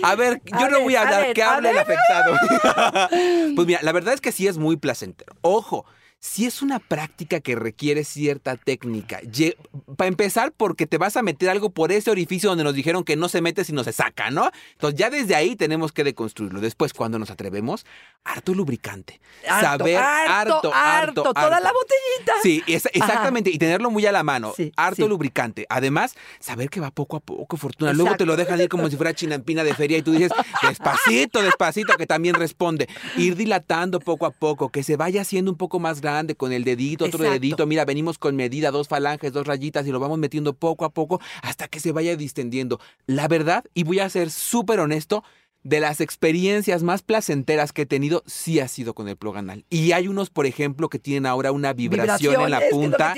A 0.03 0.15
ver, 0.15 0.41
yo 0.45 0.57
A 0.57 0.69
no 0.69 0.77
ver, 0.77 0.83
voy 0.85 0.95
a 0.97 1.01
a 1.01 1.03
hablar, 1.05 1.23
ver, 1.23 1.35
que 1.35 1.43
a 1.43 1.55
hable 1.55 1.71
el 1.71 1.79
afectado. 1.79 2.37
pues 3.57 3.67
mira, 3.67 3.81
la 3.83 3.93
verdad 3.93 4.15
es 4.15 4.21
que 4.21 4.33
sí 4.33 4.47
es 4.47 4.59
muy 4.59 4.77
placentero. 4.77 5.35
Ojo, 5.43 5.85
sí 6.21 6.47
es 6.47 6.63
una 6.63 6.81
práctica 6.81 7.39
que 7.41 7.55
requiere 7.55 8.03
cierta 8.03 8.57
técnica. 8.57 9.21
Para 9.97 10.09
empezar, 10.09 10.53
porque 10.57 10.87
te 10.87 10.99
vas 10.99 11.17
a 11.17 11.23
meter 11.23 11.49
algo 11.49 11.71
por 11.71 11.93
ese 11.93 12.11
orificio 12.11 12.49
donde 12.49 12.65
nos 12.65 12.75
dijeron 12.75 13.05
que 13.05 13.15
no 13.15 13.29
se 13.29 13.41
mete 13.41 13.65
sino 13.65 13.85
se 13.85 13.93
saca, 13.93 14.31
¿no? 14.31 14.51
Entonces 14.73 14.99
ya 14.99 15.11
desde 15.11 15.37
ahí 15.37 15.55
tenemos 15.55 15.93
que 15.93 16.03
deconstruirlo. 16.03 16.61
Después, 16.61 16.93
cuando 16.93 17.19
nos 17.21 17.31
atrevemos, 17.31 17.87
harto 18.25 18.53
lubricante. 18.53 19.21
Harto, 19.49 19.85
Saber 19.85 19.97
harto, 19.97 20.55
harto, 20.57 20.75
harto, 20.75 21.23
toda 21.35 21.61
la 21.61 21.73
botellita. 21.73 22.33
Sí, 22.43 22.63
es- 22.67 22.87
exactamente. 22.93 23.51
Y 23.51 23.59
tenerlo 23.59 23.91
muy 23.91 24.05
a 24.07 24.13
la 24.13 24.25
mano. 24.25 24.53
Sí, 24.57 24.73
harto 24.77 25.05
sí. 25.05 25.09
lubricante. 25.09 25.67
Además, 25.69 26.17
saber 26.41 26.69
que 26.69 26.81
va 26.81 26.91
poco 26.91 27.17
a 27.17 27.21
poco, 27.21 27.57
Fortuna. 27.57 27.93
Luego 27.93 28.17
te 28.17 28.27
lo 28.27 28.37
dejan 28.37 28.61
ir 28.61 28.69
como 28.69 28.91
si 28.91 28.97
fuera 28.97 29.15
chinampina 29.15 29.63
de 29.63 29.73
feria 29.75 29.99
y 29.99 30.03
tú 30.03 30.11
dices, 30.13 30.33
despacito, 30.67 31.43
despacito, 31.43 31.97
que 31.97 32.07
también 32.07 32.35
responde. 32.35 32.89
Ir 33.17 33.37
dilatando 33.37 34.01
poco 34.01 34.27
a 34.27 34.31
poco, 34.33 34.69
que 34.71 34.83
se 34.83 34.97
vaya 34.97 35.23
haciendo 35.23 35.51
un 35.53 35.57
poco 35.57 35.79
más 35.79 36.01
grande 36.01 36.08
con 36.37 36.53
el 36.53 36.65
dedito, 36.65 37.05
otro 37.05 37.21
Exacto. 37.21 37.41
dedito. 37.41 37.67
Mira, 37.67 37.85
venimos 37.85 38.19
con 38.19 38.35
medida, 38.35 38.71
dos 38.71 38.89
falanges, 38.89 39.33
dos 39.33 39.47
rayitas 39.47 39.87
y 39.87 39.91
lo 39.91 40.01
vamos 40.01 40.19
metiendo 40.19 40.55
poco 40.55 40.85
a 40.85 40.91
poco 40.91 41.21
hasta 41.43 41.69
que 41.69 41.81
se 41.81 41.93
vaya 41.93 42.17
distendiendo. 42.17 42.81
La 43.07 43.29
verdad, 43.29 43.65
y 43.75 43.85
voy 43.85 44.01
a 44.01 44.09
ser 44.09 44.31
súper 44.31 44.81
honesto, 44.81 45.23
de 45.69 45.81
las 45.81 46.01
experiencias 46.01 46.83
más 46.83 47.03
placenteras 47.03 47.73
que 47.73 47.83
he 47.83 47.87
tenido, 47.87 48.23
sí 48.27 48.59
ha 48.59 48.69
sido 48.69 48.95
con 48.95 49.07
el 49.07 49.17
plug 49.17 49.37
anal. 49.37 49.67
Y 49.69 49.93
hay 49.93 50.09
unos, 50.09 50.31
por 50.31 50.47
ejemplo, 50.47 50.89
que 50.89 50.99
tienen 50.99 51.27
ahora 51.27 51.53
una 51.53 51.75
vibración, 51.75 52.41
en 52.41 52.51
la 52.51 52.61
que 52.61 52.71
punta 52.71 53.15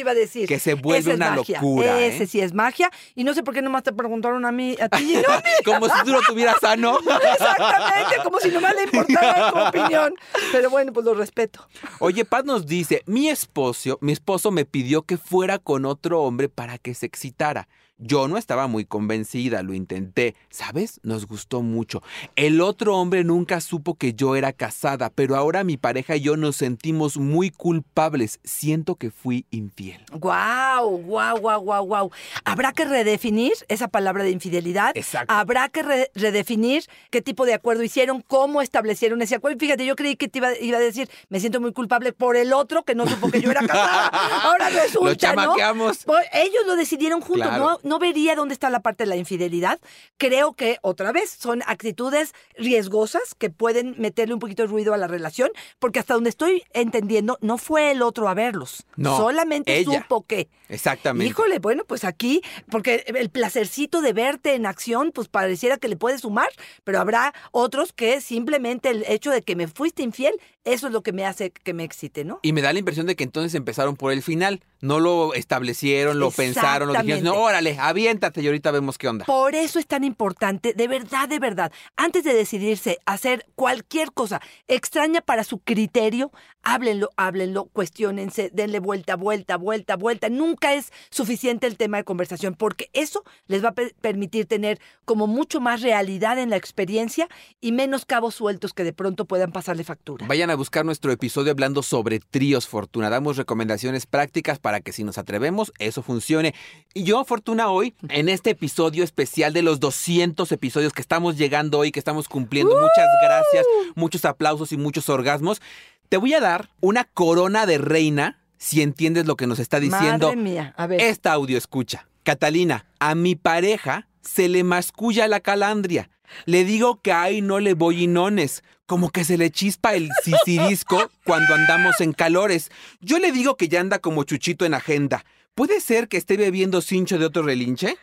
que 0.48 0.58
se 0.58 0.74
vuelve 0.74 1.14
una 1.14 1.36
magia. 1.36 1.60
locura. 1.60 2.00
¿eh? 2.00 2.08
Ese 2.08 2.26
sí 2.26 2.40
es 2.40 2.52
magia. 2.52 2.90
Y 3.14 3.22
no 3.22 3.34
sé 3.34 3.44
por 3.44 3.54
qué 3.54 3.62
nomás 3.62 3.84
te 3.84 3.92
preguntaron 3.92 4.44
a 4.44 4.50
mí, 4.50 4.76
a 4.80 4.88
ti. 4.88 5.14
No, 5.14 5.22
Como 5.64 5.86
si 5.86 6.04
tú 6.04 6.10
lo 6.10 6.20
tuvieras 6.22 6.56
sano. 6.60 6.98
exactamente, 7.32 8.16
como 8.24 8.40
si 8.40 8.48
nomás 8.48 8.74
le 8.74 8.82
importara 8.82 9.52
tu 9.52 9.58
opinión. 9.58 10.14
Pero 10.50 10.70
bueno, 10.70 10.92
pues 10.92 11.06
lo 11.06 11.14
respeto. 11.14 11.68
Oye, 12.00 12.24
Pat 12.24 12.44
nos 12.44 12.66
dice, 12.66 13.02
mi 13.06 13.28
esposo, 13.28 13.98
mi 14.00 14.10
esposo 14.10 14.50
me 14.50 14.64
pidió 14.64 15.02
que 15.02 15.16
fuera 15.16 15.58
con 15.58 15.84
otro 15.84 16.22
hombre 16.22 16.48
para 16.48 16.78
que 16.78 16.94
se 16.94 17.06
excitara. 17.06 17.68
Yo 18.02 18.28
no 18.28 18.36
estaba 18.38 18.66
muy 18.66 18.84
convencida, 18.84 19.62
lo 19.62 19.74
intenté. 19.74 20.34
¿Sabes? 20.48 21.00
Nos 21.02 21.26
gustó 21.26 21.60
mucho. 21.62 22.02
El 22.34 22.60
otro 22.60 22.96
hombre 22.96 23.24
nunca 23.24 23.60
supo 23.60 23.94
que 23.94 24.14
yo 24.14 24.36
era 24.36 24.52
casada, 24.52 25.10
pero 25.10 25.36
ahora 25.36 25.64
mi 25.64 25.76
pareja 25.76 26.16
y 26.16 26.20
yo 26.22 26.36
nos 26.36 26.56
sentimos 26.56 27.18
muy 27.18 27.50
culpables. 27.50 28.40
Siento 28.42 28.94
que 28.96 29.10
fui 29.10 29.44
infiel. 29.50 30.00
Guau, 30.12 30.98
guau, 30.98 31.38
guau, 31.38 31.60
guau, 31.62 31.84
guau. 31.84 32.10
Habrá 32.44 32.72
que 32.72 32.84
redefinir 32.84 33.52
esa 33.68 33.88
palabra 33.88 34.24
de 34.24 34.30
infidelidad. 34.30 34.96
Exacto. 34.96 35.32
Habrá 35.32 35.68
que 35.68 35.82
re- 35.82 36.10
redefinir 36.14 36.84
qué 37.10 37.20
tipo 37.20 37.44
de 37.44 37.54
acuerdo 37.54 37.82
hicieron, 37.82 38.22
cómo 38.22 38.62
establecieron 38.62 39.20
ese 39.22 39.34
acuerdo. 39.34 39.58
Fíjate, 39.58 39.84
yo 39.84 39.96
creí 39.96 40.16
que 40.16 40.28
te 40.28 40.38
iba, 40.38 40.56
iba 40.58 40.78
a 40.78 40.80
decir, 40.80 41.10
me 41.28 41.40
siento 41.40 41.60
muy 41.60 41.72
culpable 41.72 42.12
por 42.12 42.36
el 42.36 42.52
otro 42.52 42.82
que 42.82 42.94
no 42.94 43.06
supo 43.06 43.30
que 43.30 43.40
yo 43.40 43.50
era 43.50 43.60
casada. 43.66 44.06
Ahora 44.44 44.70
resulta, 44.70 45.34
Lo 45.34 45.56
¿no? 45.56 45.92
Pues 46.06 46.26
ellos 46.32 46.62
lo 46.66 46.76
decidieron 46.76 47.20
juntos. 47.20 47.46
Claro. 47.48 47.80
No, 47.82 47.89
no 47.90 47.98
vería 47.98 48.36
dónde 48.36 48.54
está 48.54 48.70
la 48.70 48.80
parte 48.82 49.02
de 49.02 49.08
la 49.08 49.16
infidelidad. 49.16 49.80
Creo 50.16 50.52
que, 50.52 50.78
otra 50.80 51.10
vez, 51.10 51.28
son 51.28 51.60
actitudes 51.66 52.34
riesgosas 52.56 53.34
que 53.34 53.50
pueden 53.50 53.96
meterle 53.98 54.32
un 54.32 54.38
poquito 54.38 54.62
de 54.62 54.68
ruido 54.68 54.94
a 54.94 54.96
la 54.96 55.08
relación, 55.08 55.50
porque 55.80 55.98
hasta 55.98 56.14
donde 56.14 56.30
estoy 56.30 56.62
entendiendo, 56.72 57.36
no 57.40 57.58
fue 57.58 57.90
el 57.90 58.02
otro 58.02 58.28
a 58.28 58.34
verlos. 58.34 58.86
No, 58.94 59.16
Solamente 59.16 59.76
ella. 59.76 60.02
supo 60.02 60.24
que. 60.24 60.48
Exactamente. 60.70 61.28
Híjole, 61.28 61.58
bueno, 61.58 61.84
pues 61.84 62.04
aquí, 62.04 62.42
porque 62.70 63.04
el 63.06 63.28
placercito 63.28 64.00
de 64.00 64.12
verte 64.12 64.54
en 64.54 64.66
acción, 64.66 65.10
pues 65.12 65.28
pareciera 65.28 65.76
que 65.76 65.88
le 65.88 65.96
puede 65.96 66.18
sumar, 66.18 66.48
pero 66.84 67.00
habrá 67.00 67.34
otros 67.50 67.92
que 67.92 68.20
simplemente 68.20 68.88
el 68.88 69.04
hecho 69.08 69.30
de 69.30 69.42
que 69.42 69.56
me 69.56 69.66
fuiste 69.66 70.02
infiel, 70.02 70.34
eso 70.64 70.86
es 70.86 70.92
lo 70.92 71.02
que 71.02 71.12
me 71.12 71.26
hace 71.26 71.50
que 71.50 71.74
me 71.74 71.84
excite, 71.84 72.24
¿no? 72.24 72.38
Y 72.42 72.52
me 72.52 72.62
da 72.62 72.72
la 72.72 72.78
impresión 72.78 73.06
de 73.06 73.16
que 73.16 73.24
entonces 73.24 73.54
empezaron 73.54 73.96
por 73.96 74.12
el 74.12 74.22
final. 74.22 74.60
No 74.80 75.00
lo 75.00 75.34
establecieron, 75.34 76.18
lo 76.18 76.30
pensaron, 76.30 76.88
lo 76.88 76.94
dijeron, 76.94 77.24
no, 77.24 77.34
órale, 77.34 77.76
aviéntate 77.78 78.40
y 78.40 78.46
ahorita 78.46 78.70
vemos 78.70 78.96
qué 78.96 79.08
onda. 79.08 79.24
Por 79.26 79.54
eso 79.54 79.78
es 79.78 79.86
tan 79.86 80.04
importante, 80.04 80.72
de 80.72 80.88
verdad, 80.88 81.28
de 81.28 81.38
verdad, 81.38 81.72
antes 81.96 82.24
de 82.24 82.32
decidirse 82.32 82.98
a 83.04 83.14
hacer 83.14 83.46
cualquier 83.54 84.12
cosa 84.12 84.40
extraña 84.68 85.20
para 85.20 85.44
su 85.44 85.58
criterio, 85.58 86.30
háblenlo, 86.62 87.10
háblenlo, 87.16 87.66
cuestionense, 87.66 88.50
denle 88.52 88.80
vuelta, 88.80 89.16
vuelta, 89.16 89.56
vuelta, 89.56 89.96
vuelta. 89.96 90.28
Nunca 90.28 90.59
es 90.60 90.92
suficiente 91.10 91.66
el 91.66 91.76
tema 91.76 91.96
de 91.96 92.04
conversación, 92.04 92.54
porque 92.54 92.90
eso 92.92 93.24
les 93.46 93.64
va 93.64 93.70
a 93.70 93.72
pe- 93.72 93.94
permitir 94.00 94.46
tener 94.46 94.80
como 95.04 95.26
mucho 95.26 95.60
más 95.60 95.82
realidad 95.82 96.38
en 96.38 96.50
la 96.50 96.56
experiencia 96.56 97.28
y 97.60 97.72
menos 97.72 98.04
cabos 98.04 98.34
sueltos 98.34 98.72
que 98.74 98.84
de 98.84 98.92
pronto 98.92 99.24
puedan 99.24 99.52
pasarle 99.52 99.84
factura. 99.84 100.26
Vayan 100.26 100.50
a 100.50 100.54
buscar 100.54 100.84
nuestro 100.84 101.10
episodio 101.12 101.50
hablando 101.52 101.82
sobre 101.82 102.20
tríos, 102.20 102.68
Fortuna. 102.68 103.10
Damos 103.10 103.36
recomendaciones 103.36 104.06
prácticas 104.06 104.58
para 104.58 104.80
que 104.80 104.92
si 104.92 105.02
nos 105.04 105.18
atrevemos, 105.18 105.72
eso 105.78 106.02
funcione. 106.02 106.54
Y 106.94 107.04
yo, 107.04 107.24
Fortuna, 107.24 107.70
hoy, 107.70 107.94
en 108.08 108.28
este 108.28 108.50
episodio 108.50 109.02
especial 109.02 109.52
de 109.52 109.62
los 109.62 109.80
200 109.80 110.50
episodios 110.52 110.92
que 110.92 111.00
estamos 111.00 111.36
llegando 111.36 111.78
hoy, 111.78 111.90
que 111.92 111.98
estamos 111.98 112.28
cumpliendo, 112.28 112.74
muchas 112.74 113.08
gracias, 113.22 113.66
muchos 113.94 114.24
aplausos 114.24 114.72
y 114.72 114.76
muchos 114.76 115.08
orgasmos, 115.08 115.60
te 116.08 116.16
voy 116.16 116.34
a 116.34 116.40
dar 116.40 116.70
una 116.80 117.04
corona 117.04 117.66
de 117.66 117.78
reina, 117.78 118.39
si 118.60 118.82
entiendes 118.82 119.26
lo 119.26 119.34
que 119.34 119.48
nos 119.48 119.58
está 119.58 119.80
diciendo 119.80 120.28
Madre 120.28 120.40
mía, 120.40 120.74
a 120.76 120.86
ver. 120.86 121.00
esta 121.00 121.32
audio 121.32 121.58
escucha. 121.58 122.06
Catalina, 122.22 122.86
a 123.00 123.16
mi 123.16 123.34
pareja 123.34 124.06
se 124.20 124.48
le 124.48 124.62
masculla 124.62 125.26
la 125.26 125.40
calandria. 125.40 126.10
Le 126.44 126.64
digo 126.64 127.00
que 127.00 127.12
ahí 127.12 127.40
no 127.40 127.58
le 127.58 127.74
voy 127.74 128.04
inones, 128.04 128.62
como 128.86 129.10
que 129.10 129.24
se 129.24 129.36
le 129.36 129.50
chispa 129.50 129.94
el 129.94 130.10
sisirisco 130.22 131.10
cuando 131.24 131.54
andamos 131.54 132.00
en 132.00 132.12
calores. 132.12 132.70
Yo 133.00 133.18
le 133.18 133.32
digo 133.32 133.56
que 133.56 133.68
ya 133.68 133.80
anda 133.80 133.98
como 133.98 134.22
chuchito 134.22 134.64
en 134.64 134.74
agenda. 134.74 135.24
¿Puede 135.56 135.80
ser 135.80 136.06
que 136.06 136.18
esté 136.18 136.36
bebiendo 136.36 136.82
cincho 136.82 137.18
de 137.18 137.24
otro 137.26 137.42
relinche? 137.42 137.96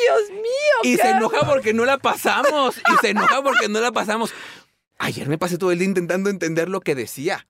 Dios 0.00 0.30
mío. 0.30 0.82
Y 0.82 0.96
se 0.96 1.10
enoja 1.10 1.46
porque 1.46 1.72
no 1.72 1.84
la 1.84 1.98
pasamos. 1.98 2.76
Y 2.76 2.96
se 3.00 3.10
enoja 3.10 3.42
porque 3.42 3.68
no 3.68 3.80
la 3.80 3.92
pasamos. 3.92 4.32
Ayer 4.98 5.28
me 5.28 5.38
pasé 5.38 5.58
todo 5.58 5.72
el 5.72 5.78
día 5.78 5.88
intentando 5.88 6.30
entender 6.30 6.68
lo 6.68 6.80
que 6.80 6.94
decía. 6.94 7.46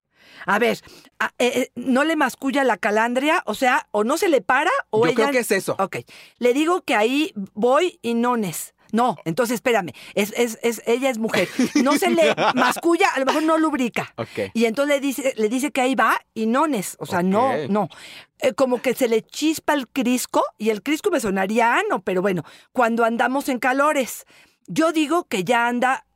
A 0.46 0.58
ver, 0.58 0.80
a- 1.18 1.32
eh, 1.38 1.52
eh, 1.54 1.70
no 1.74 2.04
le 2.04 2.16
masculla 2.16 2.64
la 2.64 2.76
calandria, 2.76 3.42
o 3.46 3.54
sea, 3.54 3.86
o 3.90 4.04
no 4.04 4.16
se 4.18 4.28
le 4.28 4.40
para 4.40 4.70
o 4.90 5.00
Yo 5.04 5.06
ella... 5.06 5.14
creo 5.14 5.30
que 5.30 5.38
es 5.40 5.50
eso. 5.50 5.76
Ok, 5.78 5.98
le 6.38 6.52
digo 6.54 6.82
que 6.82 6.94
ahí 6.94 7.32
voy 7.54 7.98
y 8.02 8.14
nones. 8.14 8.74
No, 8.90 9.18
entonces 9.26 9.56
espérame, 9.56 9.90
es, 10.14 10.32
es, 10.34 10.58
es, 10.62 10.80
ella 10.86 11.10
es 11.10 11.18
mujer. 11.18 11.46
No 11.84 11.98
se 11.98 12.08
le 12.08 12.34
masculla, 12.54 13.08
a 13.14 13.18
lo 13.18 13.26
mejor 13.26 13.42
no 13.42 13.58
lubrica. 13.58 14.14
Ok. 14.16 14.50
Y 14.54 14.64
entonces 14.64 14.94
le 14.96 15.00
dice, 15.06 15.34
le 15.36 15.50
dice 15.50 15.70
que 15.72 15.82
ahí 15.82 15.94
va 15.94 16.18
y 16.32 16.46
nones. 16.46 16.96
O 16.98 17.04
sea, 17.04 17.22
no, 17.22 17.52
no. 17.68 17.90
Eh, 18.38 18.54
como 18.54 18.80
que 18.80 18.94
se 18.94 19.06
le 19.08 19.20
chispa 19.20 19.74
el 19.74 19.88
crisco, 19.88 20.42
y 20.56 20.70
el 20.70 20.82
crisco 20.82 21.10
me 21.10 21.20
sonaría 21.20 21.74
ano, 21.76 22.00
pero 22.00 22.22
bueno, 22.22 22.44
cuando 22.72 23.04
andamos 23.04 23.50
en 23.50 23.58
calores. 23.58 24.24
Yo 24.70 24.92
digo 24.92 25.24
que 25.24 25.44
ya 25.44 25.66
anda 25.66 26.06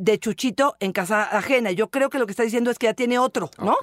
de 0.00 0.18
chuchito 0.18 0.76
en 0.80 0.92
casa 0.92 1.22
ajena. 1.24 1.70
Yo 1.70 1.88
creo 1.88 2.10
que 2.10 2.18
lo 2.18 2.26
que 2.26 2.32
está 2.32 2.42
diciendo 2.42 2.70
es 2.70 2.78
que 2.78 2.86
ya 2.86 2.94
tiene 2.94 3.18
otro, 3.18 3.50
¿no? 3.58 3.76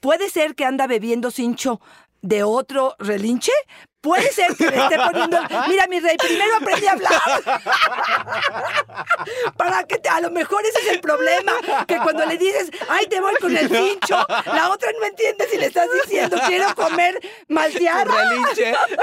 Puede 0.00 0.28
ser 0.30 0.54
que 0.54 0.64
anda 0.64 0.86
bebiendo 0.86 1.30
cincho 1.30 1.80
de 2.22 2.42
otro 2.42 2.94
relinche. 2.98 3.52
Puede 4.00 4.30
ser 4.32 4.54
que 4.56 4.70
le 4.70 4.76
esté 4.76 4.96
poniendo. 4.96 5.38
Mira, 5.68 5.86
mi 5.88 5.98
rey, 5.98 6.16
primero 6.16 6.56
aprendí 6.56 6.86
a 6.86 6.92
hablar. 6.92 7.12
Para 9.56 9.84
que 9.84 9.98
te- 9.98 10.08
a 10.08 10.20
lo 10.20 10.30
mejor 10.30 10.62
ese 10.64 10.78
es 10.80 10.88
el 10.94 11.00
problema. 11.00 11.52
Que 11.86 11.98
cuando 11.98 12.24
le 12.26 12.38
dices, 12.38 12.70
ay, 12.88 13.06
te 13.06 13.20
voy 13.20 13.34
con 13.40 13.56
el 13.56 13.68
cincho, 13.68 14.24
la 14.46 14.70
otra 14.70 14.90
no 15.00 15.06
entiende 15.06 15.46
si 15.50 15.56
le 15.58 15.66
estás 15.66 15.88
diciendo, 16.04 16.36
quiero 16.46 16.74
comer 16.74 17.18
malteada. 17.48 18.14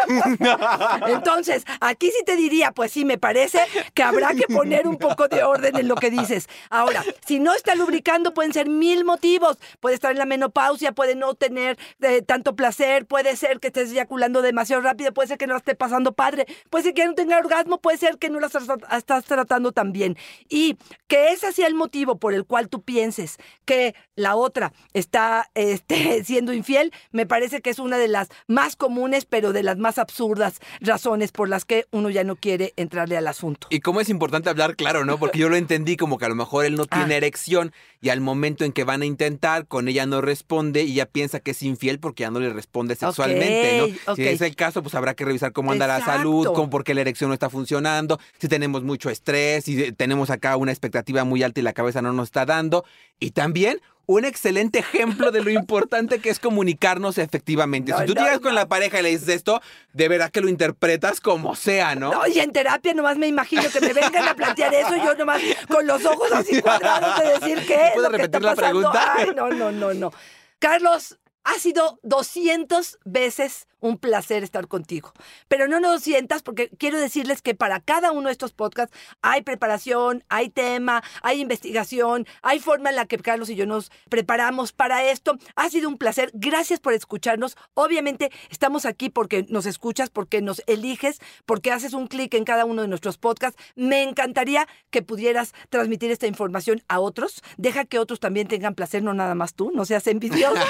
Entonces, 1.08 1.64
aquí 1.82 2.12
sí 2.12 2.24
te 2.26 2.36
diría, 2.36 2.72
pues 2.72 2.92
sí, 2.92 3.06
me 3.06 3.18
parece 3.18 3.60
que 3.94 4.04
habrá 4.04 4.34
que 4.34 4.48
poner 4.54 4.88
un 4.88 4.98
poco 4.98 5.28
de 5.28 5.44
orden 5.44 5.76
en 5.78 5.88
lo 5.88 5.96
que 5.96 6.10
dices. 6.10 6.48
Ahora, 6.70 7.04
si 7.26 7.40
no 7.40 7.54
está 7.54 7.76
lubricando, 7.76 8.34
pueden 8.34 8.54
ser 8.54 8.70
mil 8.70 9.04
motivos. 9.06 9.58
Puede 9.80 9.96
estar 9.96 10.12
en 10.12 10.18
la 10.20 10.26
menopausia, 10.26 10.92
puede 10.94 11.16
no 11.16 11.34
tener 11.36 11.78
eh, 12.02 12.22
tanto 12.22 12.56
placer, 12.56 13.06
puede 13.06 13.36
ser 13.36 13.60
que 13.60 13.68
estés 13.68 13.92
eyaculando 13.92 14.42
demasiado 14.42 14.82
rápido, 14.86 15.14
puede 15.14 15.28
ser 15.28 15.38
que 15.38 15.48
no 15.48 15.54
la 15.54 15.60
esté 15.60 15.76
pasando 15.76 16.14
padre, 16.14 16.46
puede 16.70 16.86
ser 16.86 16.94
que 16.94 17.06
no 17.06 17.14
tenga 17.14 17.38
orgasmo, 17.38 17.80
puede 17.80 17.98
ser 17.98 18.18
que 18.18 18.30
no 18.30 18.40
la 18.40 18.48
estás, 18.48 18.68
estás 18.98 19.26
tratando 19.26 19.72
tan 19.72 19.92
bien. 19.92 20.18
Y 20.48 20.78
que 21.08 21.30
ese 21.34 21.52
sea 21.52 21.68
el 21.68 21.76
motivo 21.76 22.18
por 22.18 22.34
el 22.34 22.46
cual 22.46 22.70
tú 22.70 22.82
pienses 22.82 23.38
que 23.66 23.96
la 24.16 24.36
otra 24.36 24.72
está 24.94 25.50
este, 25.56 26.24
siendo 26.24 26.54
infiel, 26.54 26.94
me 27.12 27.26
parece 27.26 27.62
que 27.62 27.70
es 27.70 27.80
una 27.80 27.98
de 27.98 28.08
las 28.08 28.30
más 28.48 28.76
comunes, 28.76 29.26
pero 29.26 29.52
de 29.52 29.64
las 29.64 29.78
más 29.78 29.98
absurdas 29.98 30.60
razones 30.80 31.32
por 31.32 31.50
las 31.50 31.66
que 31.66 31.86
uno 31.92 32.10
ya 32.10 32.24
no 32.24 32.36
quiere 32.36 32.74
entrarle 32.78 33.18
al 33.18 33.28
asunto. 33.28 33.68
Y 33.70 33.80
cómo 33.82 34.02
es 34.02 34.10
importante 34.10 34.50
hablar 34.50 34.76
claro, 34.76 35.04
¿no? 35.06 35.18
Porque 35.18 35.40
yo 35.40 35.50
lo 35.50 35.56
entendí 35.56 35.98
como 35.98 36.18
que 36.18 36.26
a 36.26 36.30
lo 36.30 36.36
mejor 36.36 36.66
él 36.66 36.76
no 36.76 36.86
tiene 36.96 37.16
Ah. 37.16 37.18
erección 37.18 37.74
y 38.06 38.10
al 38.12 38.22
momento 38.22 38.66
en 38.66 38.72
que 38.72 38.84
van 38.84 39.02
a 39.02 39.08
intentar, 39.08 39.66
con 39.66 39.88
ella 39.88 40.06
no 40.06 40.22
responde 40.22 40.84
y 40.84 40.92
ella 40.92 41.08
piensa 41.08 41.40
que 41.40 41.50
es 41.50 41.64
infiel 41.64 41.98
porque 41.98 42.22
ya 42.22 42.30
no 42.30 42.40
le 42.40 42.54
responde 42.54 42.96
sexualmente, 42.96 43.96
¿no? 44.06 44.16
Si 44.16 44.22
es 44.28 44.42
el 44.42 44.56
caso, 44.56 44.84
pues 44.84 44.94
habrá 44.94 45.16
que 45.16 45.26
revisar 45.26 45.54
cómo 45.54 45.72
anda 45.72 45.88
la 45.88 46.06
salud, 46.06 46.46
cómo, 46.54 46.70
por 46.70 46.84
qué 46.84 46.94
la 46.94 47.02
erección 47.02 47.32
no 47.32 47.34
está 47.34 47.50
funcionando, 47.50 48.20
si 48.38 48.48
tenemos 48.48 48.84
mucho 48.84 49.10
estrés, 49.10 49.66
si 49.66 49.92
tenemos 49.94 50.30
acá 50.30 50.56
una 50.56 50.72
expectativa 50.72 51.24
muy 51.24 51.42
alta 51.42 51.62
y 51.62 51.64
la 51.64 51.74
cabeza 51.74 52.04
no 52.04 52.14
nos 52.14 52.28
está 52.28 52.46
dando. 52.46 52.86
Y 53.20 53.32
también 53.32 53.82
un 54.08 54.26
excelente 54.26 54.80
ejemplo 54.80 55.32
de 55.32 55.42
lo 55.44 55.50
importante 55.50 56.20
que 56.20 56.30
es 56.30 56.40
comunicarnos 56.40 57.18
efectivamente. 57.18 57.92
No, 57.92 58.00
si 58.00 58.06
tú 58.06 58.14
no, 58.14 58.22
llegas 58.22 58.38
no. 58.38 58.42
con 58.42 58.56
la 58.56 58.68
pareja 58.68 59.00
y 59.00 59.04
le 59.04 59.10
dices 59.10 59.30
esto, 59.30 59.62
de 59.94 60.08
verdad 60.08 60.32
que 60.32 60.42
lo 60.42 60.50
interpretas 60.50 61.22
como 61.22 61.56
sea, 61.56 61.96
¿no? 61.96 62.12
No, 62.12 62.28
y 62.28 62.40
en 62.40 62.52
terapia 62.52 62.94
nomás 62.94 63.18
me 63.18 63.28
imagino 63.28 63.64
que 63.72 63.82
me 63.82 63.94
vengan 63.94 64.28
a 64.28 64.36
plantear 64.36 64.74
eso, 64.74 64.96
yo 64.98 65.16
nomás 65.16 65.42
con 65.68 65.88
los 65.88 66.04
ojos 66.06 66.32
así 66.32 66.62
cuadrados 66.62 67.20
de 67.20 67.28
decir 67.40 67.66
qué 67.66 67.88
es 67.88 67.92
¿Puedes 67.94 68.12
lo 68.12 68.18
que 68.18 68.24
está 68.24 68.40
repetir 68.40 68.42
la 68.42 68.56
pasando. 68.56 68.92
pregunta? 68.92 69.14
Ay, 69.18 69.32
no, 69.36 69.50
no, 69.50 69.72
no, 69.72 69.94
no. 69.94 70.14
Carlos, 70.60 71.18
ha 71.44 71.60
sido 71.60 72.00
200 72.04 73.00
veces 73.06 73.68
un 73.80 73.98
placer 73.98 74.44
estar 74.44 74.68
contigo. 74.68 75.14
Pero 75.48 75.68
no 75.68 75.80
200 75.86 76.42
porque 76.44 76.70
quiero 76.78 77.00
decirles 77.00 77.42
que 77.42 77.56
para 77.56 77.80
cada 77.80 78.12
uno 78.12 78.28
de 78.28 78.32
estos 78.32 78.54
podcasts 78.54 78.96
hay 79.22 79.42
preparación, 79.42 80.24
hay 80.30 80.50
tema, 80.50 81.04
hay 81.22 81.42
investigación, 81.42 82.26
hay 82.42 82.60
forma 82.60 82.90
en 82.90 82.96
la 82.96 83.06
que 83.06 83.18
Carlos 83.18 83.50
y 83.50 83.56
yo 83.56 83.66
nos 83.66 83.92
preparamos 84.10 84.72
para 84.72 85.04
esto. 85.10 85.38
Ha 85.56 85.70
sido 85.70 85.90
un 85.90 85.98
placer. 85.98 86.32
Gracias 86.34 86.80
por 86.80 86.94
escucharnos. 86.94 87.58
Obviamente 87.74 88.32
estamos 88.50 88.86
aquí 88.86 89.10
porque 89.10 89.46
nos 89.50 89.66
escuchas, 89.66 90.10
porque 90.10 90.42
nos 90.42 90.62
eliges, 90.68 91.20
porque 91.46 91.72
haces 91.72 91.94
un 91.94 92.08
clic 92.08 92.34
en 92.34 92.44
cada 92.44 92.66
uno 92.66 92.82
de 92.82 92.88
nuestros 92.88 93.18
podcasts. 93.18 93.62
Me 93.76 94.04
encantaría 94.04 94.68
que 94.90 95.02
pudieras 95.02 95.54
transmitir 95.70 96.12
esta 96.12 96.28
información 96.28 96.84
a 96.88 97.00
otros. 97.00 97.42
Deja 97.58 97.86
que 97.86 98.00
otros 98.00 98.20
también 98.20 98.48
tengan 98.48 98.76
placer, 98.76 99.04
no 99.04 99.14
nada 99.14 99.36
más 99.36 99.54
tú, 99.54 99.72
no 99.74 99.86
seas 99.86 100.08
envidioso. 100.08 100.56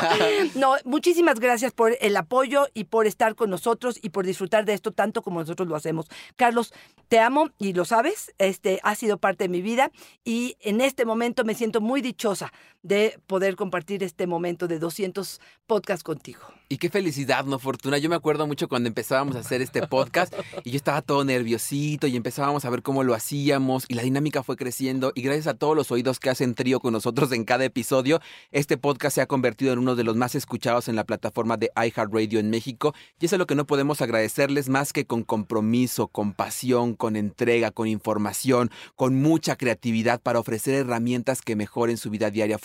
No, 0.56 0.76
muchísimas 0.86 1.40
gracias 1.40 1.74
por 1.74 1.98
el 2.00 2.16
apoyo 2.16 2.68
y 2.74 2.86
por 2.86 2.95
estar 3.04 3.36
con 3.36 3.50
nosotros 3.50 4.00
y 4.02 4.10
por 4.10 4.26
disfrutar 4.26 4.66
de 4.66 4.74
esto 4.74 4.92
tanto 4.92 5.22
como 5.22 5.40
nosotros 5.40 5.68
lo 5.68 5.76
hacemos. 5.76 6.08
Carlos, 6.36 6.74
te 7.08 7.20
amo 7.20 7.50
y 7.58 7.74
lo 7.74 7.86
sabes, 7.86 8.34
este 8.38 8.80
ha 8.84 8.96
sido 8.96 9.18
parte 9.18 9.46
de 9.46 9.50
mi 9.50 9.62
vida 9.62 9.92
y 10.24 10.56
en 10.62 10.82
este 10.82 11.06
momento 11.06 11.44
me 11.44 11.54
siento 11.54 11.82
muy 11.82 12.02
dichosa 12.02 12.52
de 12.86 13.20
poder 13.26 13.56
compartir 13.56 14.04
este 14.04 14.28
momento 14.28 14.68
de 14.68 14.78
200 14.78 15.42
podcasts 15.66 16.04
contigo. 16.04 16.42
Y 16.68 16.78
qué 16.78 16.90
felicidad, 16.90 17.46
¿no, 17.46 17.60
Fortuna? 17.60 18.00
Yo 18.00 18.10
me 18.10 18.16
acuerdo 18.16 18.48
mucho 18.48 18.68
cuando 18.68 18.88
empezábamos 18.88 19.36
a 19.36 19.40
hacer 19.40 19.62
este 19.62 19.86
podcast 19.88 20.34
y 20.64 20.72
yo 20.72 20.78
estaba 20.78 21.04
todo 21.04 21.24
nerviosito 21.24 22.08
y 22.08 22.16
empezábamos 22.16 22.66
a 22.66 22.72
ver 22.72 22.82
cómo 22.82 23.04
lo 23.04 23.14
hacíamos 23.14 23.86
y 23.88 23.94
la 23.94 24.02
dinámica 24.02 24.42
fue 24.42 24.56
creciendo 24.56 25.12
y 25.14 25.22
gracias 25.22 25.46
a 25.48 25.54
todos 25.54 25.76
los 25.76 25.92
oídos 25.92 26.20
que 26.20 26.32
hacen 26.32 26.56
trío 26.56 26.80
con 26.80 26.94
nosotros 26.94 27.32
en 27.32 27.44
cada 27.44 27.66
episodio, 27.66 28.20
este 28.52 28.78
podcast 28.78 29.16
se 29.16 29.22
ha 29.22 29.28
convertido 29.28 29.74
en 29.74 29.80
uno 29.80 29.96
de 29.96 30.04
los 30.04 30.16
más 30.16 30.34
escuchados 30.34 30.88
en 30.88 30.96
la 30.96 31.04
plataforma 31.04 31.58
de 31.58 31.72
iHeartRadio 31.76 32.40
en 32.40 32.50
México 32.50 32.96
y 33.20 33.26
eso 33.26 33.36
es 33.36 33.40
lo 33.40 33.46
que 33.46 33.56
no 33.56 33.66
podemos 33.66 34.02
agradecerles 34.02 34.68
más 34.68 34.92
que 34.92 35.06
con 35.06 35.24
compromiso, 35.24 36.08
con 36.08 36.34
pasión, 36.34 36.96
con 36.96 37.16
entrega, 37.16 37.70
con 37.70 37.88
información, 37.88 38.72
con 38.96 39.22
mucha 39.22 39.56
creatividad 39.56 40.20
para 40.20 40.40
ofrecer 40.40 40.74
herramientas 40.76 41.44
que 41.44 41.56
mejoren 41.56 41.98
su 41.98 42.10
vida 42.10 42.32
diaria. 42.32 42.58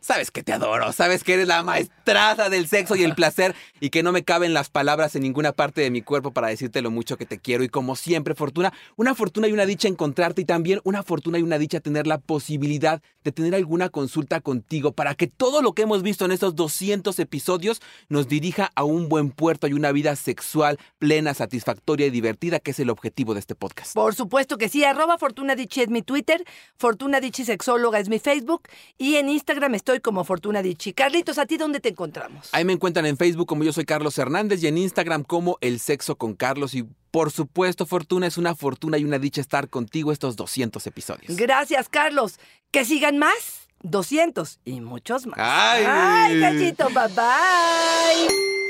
Sabes 0.00 0.30
que 0.30 0.42
te 0.42 0.52
adoro, 0.52 0.92
sabes 0.92 1.24
que 1.24 1.34
eres 1.34 1.48
la 1.48 1.62
maestraza 1.62 2.48
del 2.48 2.68
sexo 2.68 2.96
y 2.96 3.02
el 3.02 3.14
placer 3.16 3.54
y 3.80 3.90
que 3.90 4.02
no 4.02 4.12
me 4.12 4.24
caben 4.24 4.54
las 4.54 4.70
palabras 4.70 5.16
en 5.16 5.22
ninguna 5.22 5.52
parte 5.52 5.80
de 5.80 5.90
mi 5.90 6.02
cuerpo 6.02 6.32
para 6.32 6.48
decirte 6.48 6.82
lo 6.82 6.90
mucho 6.90 7.16
que 7.16 7.26
te 7.26 7.38
quiero. 7.38 7.64
Y 7.64 7.68
como 7.68 7.96
siempre, 7.96 8.34
Fortuna, 8.34 8.72
una 8.96 9.14
fortuna 9.14 9.48
y 9.48 9.52
una 9.52 9.66
dicha 9.66 9.88
encontrarte 9.88 10.42
y 10.42 10.44
también 10.44 10.80
una 10.84 11.02
fortuna 11.02 11.38
y 11.38 11.42
una 11.42 11.58
dicha 11.58 11.80
tener 11.80 12.06
la 12.06 12.18
posibilidad 12.18 13.02
de 13.24 13.32
tener 13.32 13.54
alguna 13.54 13.88
consulta 13.88 14.40
contigo 14.40 14.92
para 14.92 15.14
que 15.14 15.26
todo 15.26 15.60
lo 15.60 15.72
que 15.72 15.82
hemos 15.82 16.02
visto 16.02 16.24
en 16.24 16.32
estos 16.32 16.54
200 16.54 17.18
episodios 17.18 17.82
nos 18.08 18.28
dirija 18.28 18.70
a 18.74 18.84
un 18.84 19.08
buen 19.08 19.30
puerto 19.30 19.66
y 19.66 19.72
una 19.72 19.92
vida 19.92 20.14
sexual 20.14 20.78
plena, 20.98 21.34
satisfactoria 21.34 22.06
y 22.06 22.10
divertida, 22.10 22.60
que 22.60 22.70
es 22.70 22.78
el 22.78 22.90
objetivo 22.90 23.34
de 23.34 23.40
este 23.40 23.54
podcast. 23.54 23.94
Por 23.94 24.14
supuesto 24.14 24.58
que 24.58 24.68
sí, 24.68 24.84
arroba 24.84 25.18
Fortuna 25.18 25.54
es 25.54 25.88
mi 25.88 26.02
Twitter, 26.02 26.44
Fortuna 26.76 27.20
Dicci 27.20 27.44
Sexóloga 27.44 27.98
es 27.98 28.08
mi 28.08 28.18
Facebook 28.18 28.62
y 28.98 29.16
en 29.16 29.28
Instagram 29.36 29.74
estoy 29.74 30.00
como 30.00 30.24
Fortuna 30.24 30.62
Dicci. 30.62 30.94
Carlitos, 30.94 31.38
¿a 31.38 31.44
ti 31.44 31.58
dónde 31.58 31.78
te 31.78 31.90
encontramos? 31.90 32.48
Ahí 32.52 32.64
me 32.64 32.72
encuentran 32.72 33.04
en 33.04 33.16
Facebook 33.18 33.46
como 33.46 33.64
yo 33.64 33.72
soy 33.72 33.84
Carlos 33.84 34.16
Hernández 34.16 34.62
y 34.62 34.66
en 34.66 34.78
Instagram 34.78 35.24
como 35.24 35.58
El 35.60 35.78
Sexo 35.78 36.16
con 36.16 36.34
Carlos 36.34 36.74
y 36.74 36.86
por 37.10 37.30
supuesto, 37.30 37.86
Fortuna, 37.86 38.26
es 38.26 38.36
una 38.36 38.54
fortuna 38.54 38.98
y 38.98 39.04
una 39.04 39.18
dicha 39.18 39.40
estar 39.40 39.70
contigo 39.70 40.12
estos 40.12 40.36
200 40.36 40.86
episodios. 40.86 41.36
Gracias, 41.36 41.88
Carlos. 41.88 42.38
Que 42.70 42.84
sigan 42.84 43.16
más, 43.16 43.68
200 43.82 44.60
y 44.64 44.80
muchos 44.80 45.26
más. 45.26 45.38
Ay. 45.38 45.84
Ay, 45.86 46.40
cachito, 46.40 46.86
bye 46.88 47.08
bye. 47.14 48.65